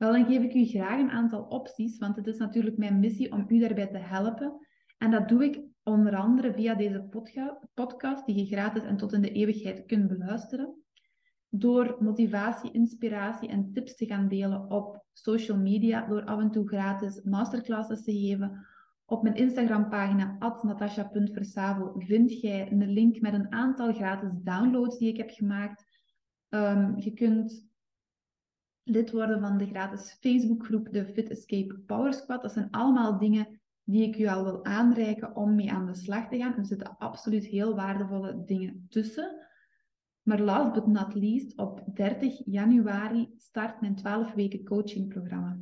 Wel, 0.00 0.12
dan 0.12 0.26
geef 0.26 0.42
ik 0.42 0.54
u 0.54 0.64
graag 0.64 1.00
een 1.00 1.10
aantal 1.10 1.42
opties, 1.42 1.98
want 1.98 2.16
het 2.16 2.26
is 2.26 2.38
natuurlijk 2.38 2.76
mijn 2.76 3.00
missie 3.00 3.32
om 3.32 3.44
u 3.48 3.58
daarbij 3.58 3.86
te 3.86 3.98
helpen. 3.98 4.66
En 4.98 5.10
dat 5.10 5.28
doe 5.28 5.44
ik 5.44 5.60
onder 5.82 6.16
andere 6.16 6.52
via 6.52 6.74
deze 6.74 7.08
podcast, 7.74 8.26
die 8.26 8.36
je 8.36 8.46
gratis 8.46 8.82
en 8.82 8.96
tot 8.96 9.12
in 9.12 9.20
de 9.20 9.32
eeuwigheid 9.32 9.86
kunt 9.86 10.08
beluisteren. 10.08 10.74
Door 11.48 11.96
motivatie, 11.98 12.72
inspiratie 12.72 13.48
en 13.48 13.72
tips 13.72 13.96
te 13.96 14.06
gaan 14.06 14.28
delen 14.28 14.70
op 14.70 15.04
social 15.12 15.58
media, 15.58 16.06
door 16.06 16.24
af 16.24 16.40
en 16.40 16.50
toe 16.50 16.68
gratis 16.68 17.22
masterclasses 17.22 18.02
te 18.02 18.12
geven. 18.12 18.66
Op 19.04 19.22
mijn 19.22 19.34
Instagram-pagina 19.34 20.36
natasha.versavo 20.62 21.92
vind 21.96 22.40
jij 22.40 22.72
een 22.72 22.92
link 22.92 23.20
met 23.20 23.32
een 23.32 23.52
aantal 23.52 23.92
gratis 23.92 24.30
downloads 24.42 24.98
die 24.98 25.08
ik 25.08 25.16
heb 25.16 25.30
gemaakt. 25.30 25.84
Um, 26.48 26.98
je 26.98 27.12
kunt 27.12 27.69
lid 28.90 29.10
worden 29.10 29.40
van 29.40 29.58
de 29.58 29.66
gratis 29.66 30.16
Facebookgroep, 30.20 30.92
de 30.92 31.06
Fit 31.06 31.30
Escape 31.30 31.78
Power 31.86 32.14
Squad. 32.14 32.42
Dat 32.42 32.52
zijn 32.52 32.70
allemaal 32.70 33.18
dingen 33.18 33.60
die 33.84 34.02
ik 34.02 34.18
u 34.18 34.26
al 34.26 34.44
wil 34.44 34.64
aanreiken 34.64 35.36
om 35.36 35.54
mee 35.54 35.72
aan 35.72 35.86
de 35.86 35.94
slag 35.94 36.28
te 36.28 36.36
gaan. 36.36 36.56
Er 36.56 36.64
zitten 36.64 36.98
absoluut 36.98 37.44
heel 37.46 37.74
waardevolle 37.74 38.44
dingen 38.44 38.86
tussen. 38.88 39.48
Maar 40.22 40.40
last 40.40 40.72
but 40.72 40.86
not 40.86 41.14
least, 41.14 41.58
op 41.58 41.84
30 41.94 42.42
januari 42.44 43.30
start 43.36 43.80
mijn 43.80 43.94
12 43.94 44.32
weken 44.32 44.64
coachingprogramma. 44.64 45.58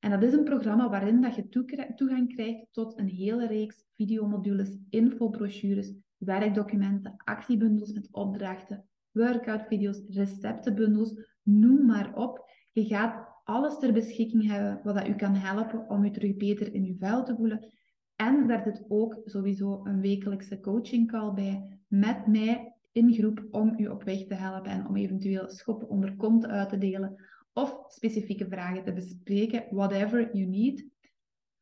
En 0.00 0.10
dat 0.10 0.22
is 0.22 0.32
een 0.32 0.44
programma 0.44 0.90
waarin 0.90 1.20
dat 1.20 1.34
je 1.34 1.48
toegang 1.94 2.34
krijgt 2.34 2.66
tot 2.72 2.98
een 2.98 3.08
hele 3.08 3.46
reeks 3.46 3.84
videomodules, 3.94 4.76
infobrochures, 4.90 5.92
werkdocumenten, 6.16 7.14
actiebundels 7.16 7.92
met 7.92 8.08
opdrachten, 8.10 8.84
workoutvideo's, 9.10 10.02
receptenbundels, 10.08 11.14
noem 11.42 11.86
maar 11.86 12.14
op. 12.14 12.50
Je 12.72 12.84
gaat 12.84 13.28
alles 13.44 13.78
ter 13.78 13.92
beschikking 13.92 14.46
hebben 14.50 14.80
wat 14.82 14.94
dat 14.94 15.08
u 15.08 15.14
kan 15.14 15.34
helpen 15.34 15.88
om 15.88 16.04
u 16.04 16.10
terug 16.10 16.36
beter 16.36 16.74
in 16.74 16.84
uw 16.84 16.96
vuil 16.98 17.24
te 17.24 17.36
voelen. 17.36 17.72
En 18.16 18.46
daar 18.46 18.62
zit 18.62 18.84
ook 18.88 19.20
sowieso 19.24 19.80
een 19.84 20.00
wekelijkse 20.00 20.60
coaching 20.60 21.10
call 21.10 21.32
bij 21.32 21.78
met 21.86 22.26
mij 22.26 22.76
in 22.92 23.12
groep 23.12 23.46
om 23.50 23.74
u 23.78 23.86
op 23.86 24.02
weg 24.02 24.24
te 24.26 24.34
helpen 24.34 24.70
en 24.70 24.86
om 24.86 24.96
eventueel 24.96 25.48
schoppen 25.48 25.88
onder 25.88 26.16
kont 26.16 26.46
uit 26.46 26.68
te 26.68 26.78
delen 26.78 27.16
of 27.52 27.84
specifieke 27.88 28.46
vragen 28.48 28.84
te 28.84 28.92
bespreken, 28.92 29.64
whatever 29.70 30.36
you 30.36 30.46
need. 30.46 30.90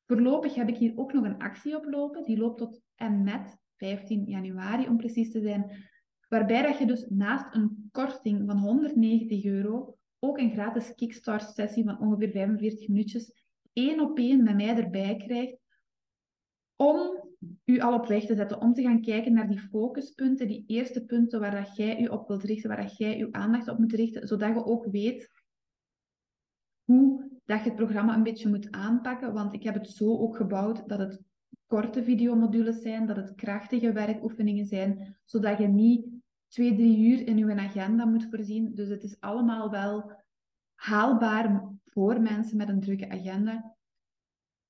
Voorlopig 0.07 0.55
heb 0.55 0.69
ik 0.69 0.77
hier 0.77 0.93
ook 0.97 1.13
nog 1.13 1.25
een 1.25 1.39
actie 1.39 1.77
oplopen. 1.77 2.25
Die 2.25 2.39
loopt 2.39 2.59
tot 2.59 2.81
en 2.95 3.23
met 3.23 3.59
15 3.77 4.25
januari 4.25 4.89
om 4.89 4.97
precies 4.97 5.31
te 5.31 5.41
zijn. 5.41 5.89
Waarbij 6.29 6.63
dat 6.63 6.79
je 6.79 6.87
dus 6.87 7.07
naast 7.09 7.55
een 7.55 7.89
korting 7.93 8.43
van 8.47 8.59
190 8.59 9.45
euro 9.45 9.99
ook 10.21 10.39
een 10.39 10.53
gratis 10.53 10.95
kickstart 10.95 11.55
sessie 11.55 11.85
van 11.85 12.01
ongeveer 12.01 12.31
45 12.31 12.89
minuutjes 12.89 13.33
één 13.73 14.01
op 14.01 14.19
één 14.19 14.43
met 14.43 14.57
mij 14.57 14.77
erbij 14.77 15.17
krijgt 15.17 15.57
om 16.77 17.29
u 17.65 17.81
al 17.81 17.95
op 17.95 18.07
weg 18.07 18.25
te 18.25 18.35
zetten, 18.35 18.61
om 18.61 18.73
te 18.73 18.83
gaan 18.83 19.01
kijken 19.01 19.33
naar 19.33 19.49
die 19.49 19.61
focuspunten, 19.61 20.49
die 20.49 20.65
eerste 20.67 21.05
punten 21.05 21.41
waar 21.41 21.65
dat 21.65 21.77
jij 21.77 22.01
u 22.01 22.07
op 22.07 22.29
wilt 22.29 22.43
richten, 22.43 22.69
waar 22.69 22.83
dat 22.83 22.97
jij 22.97 23.21
uw 23.21 23.29
aandacht 23.31 23.69
op 23.69 23.79
moet 23.79 23.93
richten, 23.93 24.29
zodat 24.29 24.55
je 24.55 24.65
ook 24.65 24.87
weet 24.87 25.31
hoe 26.85 27.29
dat 27.45 27.59
je 27.59 27.65
het 27.65 27.75
programma 27.75 28.15
een 28.15 28.23
beetje 28.23 28.49
moet 28.49 28.71
aanpakken. 28.71 29.33
Want 29.33 29.53
ik 29.53 29.63
heb 29.63 29.75
het 29.75 29.91
zo 29.91 30.19
ook 30.19 30.37
gebouwd 30.37 30.89
dat 30.89 30.99
het 30.99 31.23
korte 31.67 32.05
videomodules 32.05 32.81
zijn, 32.81 33.07
dat 33.07 33.17
het 33.17 33.35
krachtige 33.35 33.93
werkoefeningen 33.93 34.67
zijn, 34.67 35.19
zodat 35.25 35.59
je 35.59 35.69
niet 35.69 36.07
twee, 36.51 36.75
drie 36.75 36.99
uur 36.99 37.27
in 37.27 37.39
uw 37.39 37.51
agenda 37.51 38.05
moet 38.05 38.27
voorzien. 38.31 38.75
Dus 38.75 38.89
het 38.89 39.03
is 39.03 39.21
allemaal 39.21 39.71
wel 39.71 40.13
haalbaar 40.75 41.69
voor 41.85 42.21
mensen 42.21 42.57
met 42.57 42.69
een 42.69 42.81
drukke 42.81 43.09
agenda. 43.09 43.77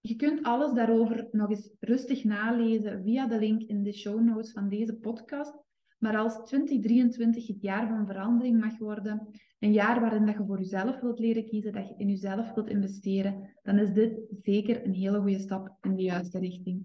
Je 0.01 0.17
kunt 0.17 0.43
alles 0.43 0.73
daarover 0.73 1.29
nog 1.31 1.51
eens 1.51 1.71
rustig 1.81 2.25
nalezen 2.25 3.03
via 3.03 3.27
de 3.27 3.39
link 3.39 3.63
in 3.63 3.83
de 3.83 3.93
show 3.93 4.21
notes 4.21 4.53
van 4.53 4.69
deze 4.69 4.95
podcast. 4.95 5.55
Maar 5.99 6.17
als 6.17 6.35
2023 6.35 7.47
het 7.47 7.63
jaar 7.63 7.89
van 7.89 8.07
verandering 8.07 8.61
mag 8.61 8.79
worden, 8.79 9.29
een 9.59 9.73
jaar 9.73 10.01
waarin 10.01 10.27
dat 10.27 10.37
je 10.37 10.45
voor 10.45 10.59
jezelf 10.59 11.01
wilt 11.01 11.19
leren 11.19 11.45
kiezen, 11.45 11.73
dat 11.73 11.89
je 11.89 11.95
in 11.97 12.09
jezelf 12.09 12.55
wilt 12.55 12.69
investeren, 12.69 13.57
dan 13.63 13.79
is 13.79 13.93
dit 13.93 14.21
zeker 14.31 14.85
een 14.85 14.95
hele 14.95 15.21
goede 15.21 15.39
stap 15.39 15.77
in 15.81 15.97
de 15.97 16.03
juiste 16.03 16.39
richting. 16.39 16.83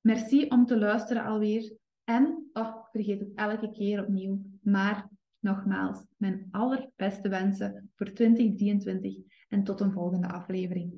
Merci 0.00 0.46
om 0.48 0.66
te 0.66 0.78
luisteren 0.78 1.24
alweer. 1.24 1.72
En, 2.10 2.50
oh, 2.52 2.76
vergeet 2.92 3.20
het 3.20 3.34
elke 3.34 3.70
keer 3.70 4.00
opnieuw, 4.02 4.40
maar 4.62 5.08
nogmaals, 5.38 6.06
mijn 6.16 6.48
allerbeste 6.50 7.28
wensen 7.28 7.90
voor 7.94 8.12
2023 8.12 9.14
en 9.48 9.64
tot 9.64 9.80
een 9.80 9.92
volgende 9.92 10.28
aflevering. 10.28 10.92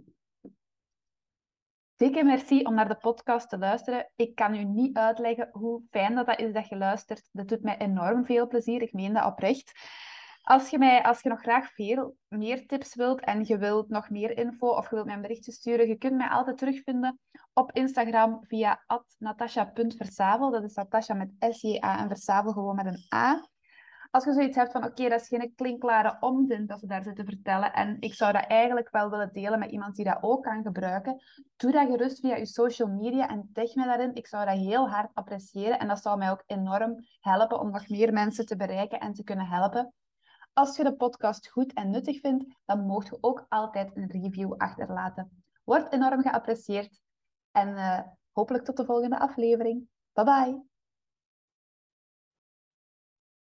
Dikke 1.97 2.25
merci 2.25 2.63
om 2.63 2.75
naar 2.75 2.89
de 2.89 2.97
podcast 2.97 3.49
te 3.49 3.59
luisteren. 3.59 4.11
Ik 4.17 4.35
kan 4.35 4.55
u 4.55 4.65
niet 4.65 4.97
uitleggen 4.97 5.49
hoe 5.53 5.83
fijn 5.91 6.15
dat, 6.15 6.27
dat 6.27 6.41
is 6.41 6.53
dat 6.53 6.69
je 6.69 6.77
luistert. 6.77 7.29
Dat 7.33 7.49
doet 7.49 7.63
mij 7.63 7.79
enorm 7.79 8.25
veel 8.25 8.47
plezier. 8.47 8.83
Ik 8.83 8.93
meen 8.93 9.13
dat 9.13 9.25
oprecht. 9.25 9.73
Als 10.43 10.69
je, 10.69 10.79
mij, 10.79 11.03
als 11.03 11.21
je 11.21 11.29
nog 11.29 11.41
graag 11.41 11.73
veel 11.73 12.17
meer 12.29 12.67
tips 12.67 12.95
wilt 12.95 13.21
en 13.21 13.45
je 13.45 13.59
wilt 13.59 13.89
nog 13.89 14.11
meer 14.11 14.37
info 14.39 14.69
of 14.69 14.89
je 14.89 14.95
wilt 14.95 15.07
mij 15.07 15.15
een 15.15 15.23
berichtje 15.23 15.53
sturen, 15.53 15.89
je 15.89 15.97
kunt 15.97 16.17
mij 16.17 16.29
altijd 16.29 16.59
terugvinden 16.59 17.19
op 17.53 17.73
Instagram 17.73 18.39
via 18.43 18.85
natasha.versavel. 19.19 20.51
Dat 20.51 20.63
is 20.63 20.75
Natasha 20.75 21.15
met 21.15 21.31
S-J-A 21.39 21.99
en 21.99 22.09
Versavel 22.09 22.53
gewoon 22.53 22.77
met 22.77 22.87
een 22.87 23.07
A. 23.15 23.49
Als 24.11 24.25
je 24.25 24.33
zoiets 24.33 24.57
hebt 24.57 24.73
van, 24.73 24.85
oké, 24.85 25.09
dat 25.09 25.21
is 25.21 25.29
geen 25.29 25.53
klinkklare 25.55 26.17
onzin 26.21 26.67
dat 26.67 26.81
ze 26.81 26.87
daar 26.87 27.03
zitten 27.03 27.25
vertellen 27.25 27.73
en 27.73 27.97
ik 28.01 28.15
zou 28.15 28.33
dat 28.33 28.47
eigenlijk 28.47 28.91
wel 28.91 29.11
willen 29.11 29.33
delen 29.33 29.59
met 29.59 29.71
iemand 29.71 29.97
die 29.97 30.05
dat 30.05 30.19
ook 30.21 30.43
kan 30.43 30.63
gebruiken, 30.63 31.23
doe 31.57 31.73
dat 31.73 31.87
gerust 31.87 32.21
via 32.21 32.37
je 32.37 32.47
social 32.47 32.89
media 32.89 33.29
en 33.29 33.51
tag 33.53 33.75
me 33.75 33.85
daarin. 33.85 34.15
Ik 34.15 34.27
zou 34.27 34.47
dat 34.47 34.57
heel 34.57 34.89
hard 34.89 35.11
appreciëren 35.15 35.79
en 35.79 35.89
dat 35.89 36.03
zou 36.03 36.19
mij 36.19 36.31
ook 36.31 36.43
enorm 36.47 36.97
helpen 37.21 37.61
om 37.61 37.71
nog 37.71 37.89
meer 37.89 38.13
mensen 38.13 38.47
te 38.47 38.57
bereiken 38.57 39.01
en 39.01 39.13
te 39.13 39.25
kunnen 39.25 39.47
helpen. 39.47 39.93
Als 40.53 40.77
je 40.77 40.85
de 40.85 40.97
podcast 40.97 41.49
goed 41.49 41.73
en 41.73 41.91
nuttig 41.91 42.21
vindt, 42.21 42.45
dan 42.65 42.87
mocht 42.87 43.07
je 43.07 43.19
ook 43.21 43.47
altijd 43.49 43.97
een 43.97 44.11
review 44.11 44.53
achterlaten. 44.53 45.45
Wordt 45.65 45.93
enorm 45.93 46.23
geapprecieerd. 46.23 47.01
En 47.51 47.69
uh, 47.69 48.01
hopelijk 48.33 48.65
tot 48.65 48.77
de 48.77 48.85
volgende 48.85 49.19
aflevering. 49.19 49.89
Bye 50.13 50.25
bye! 50.25 50.72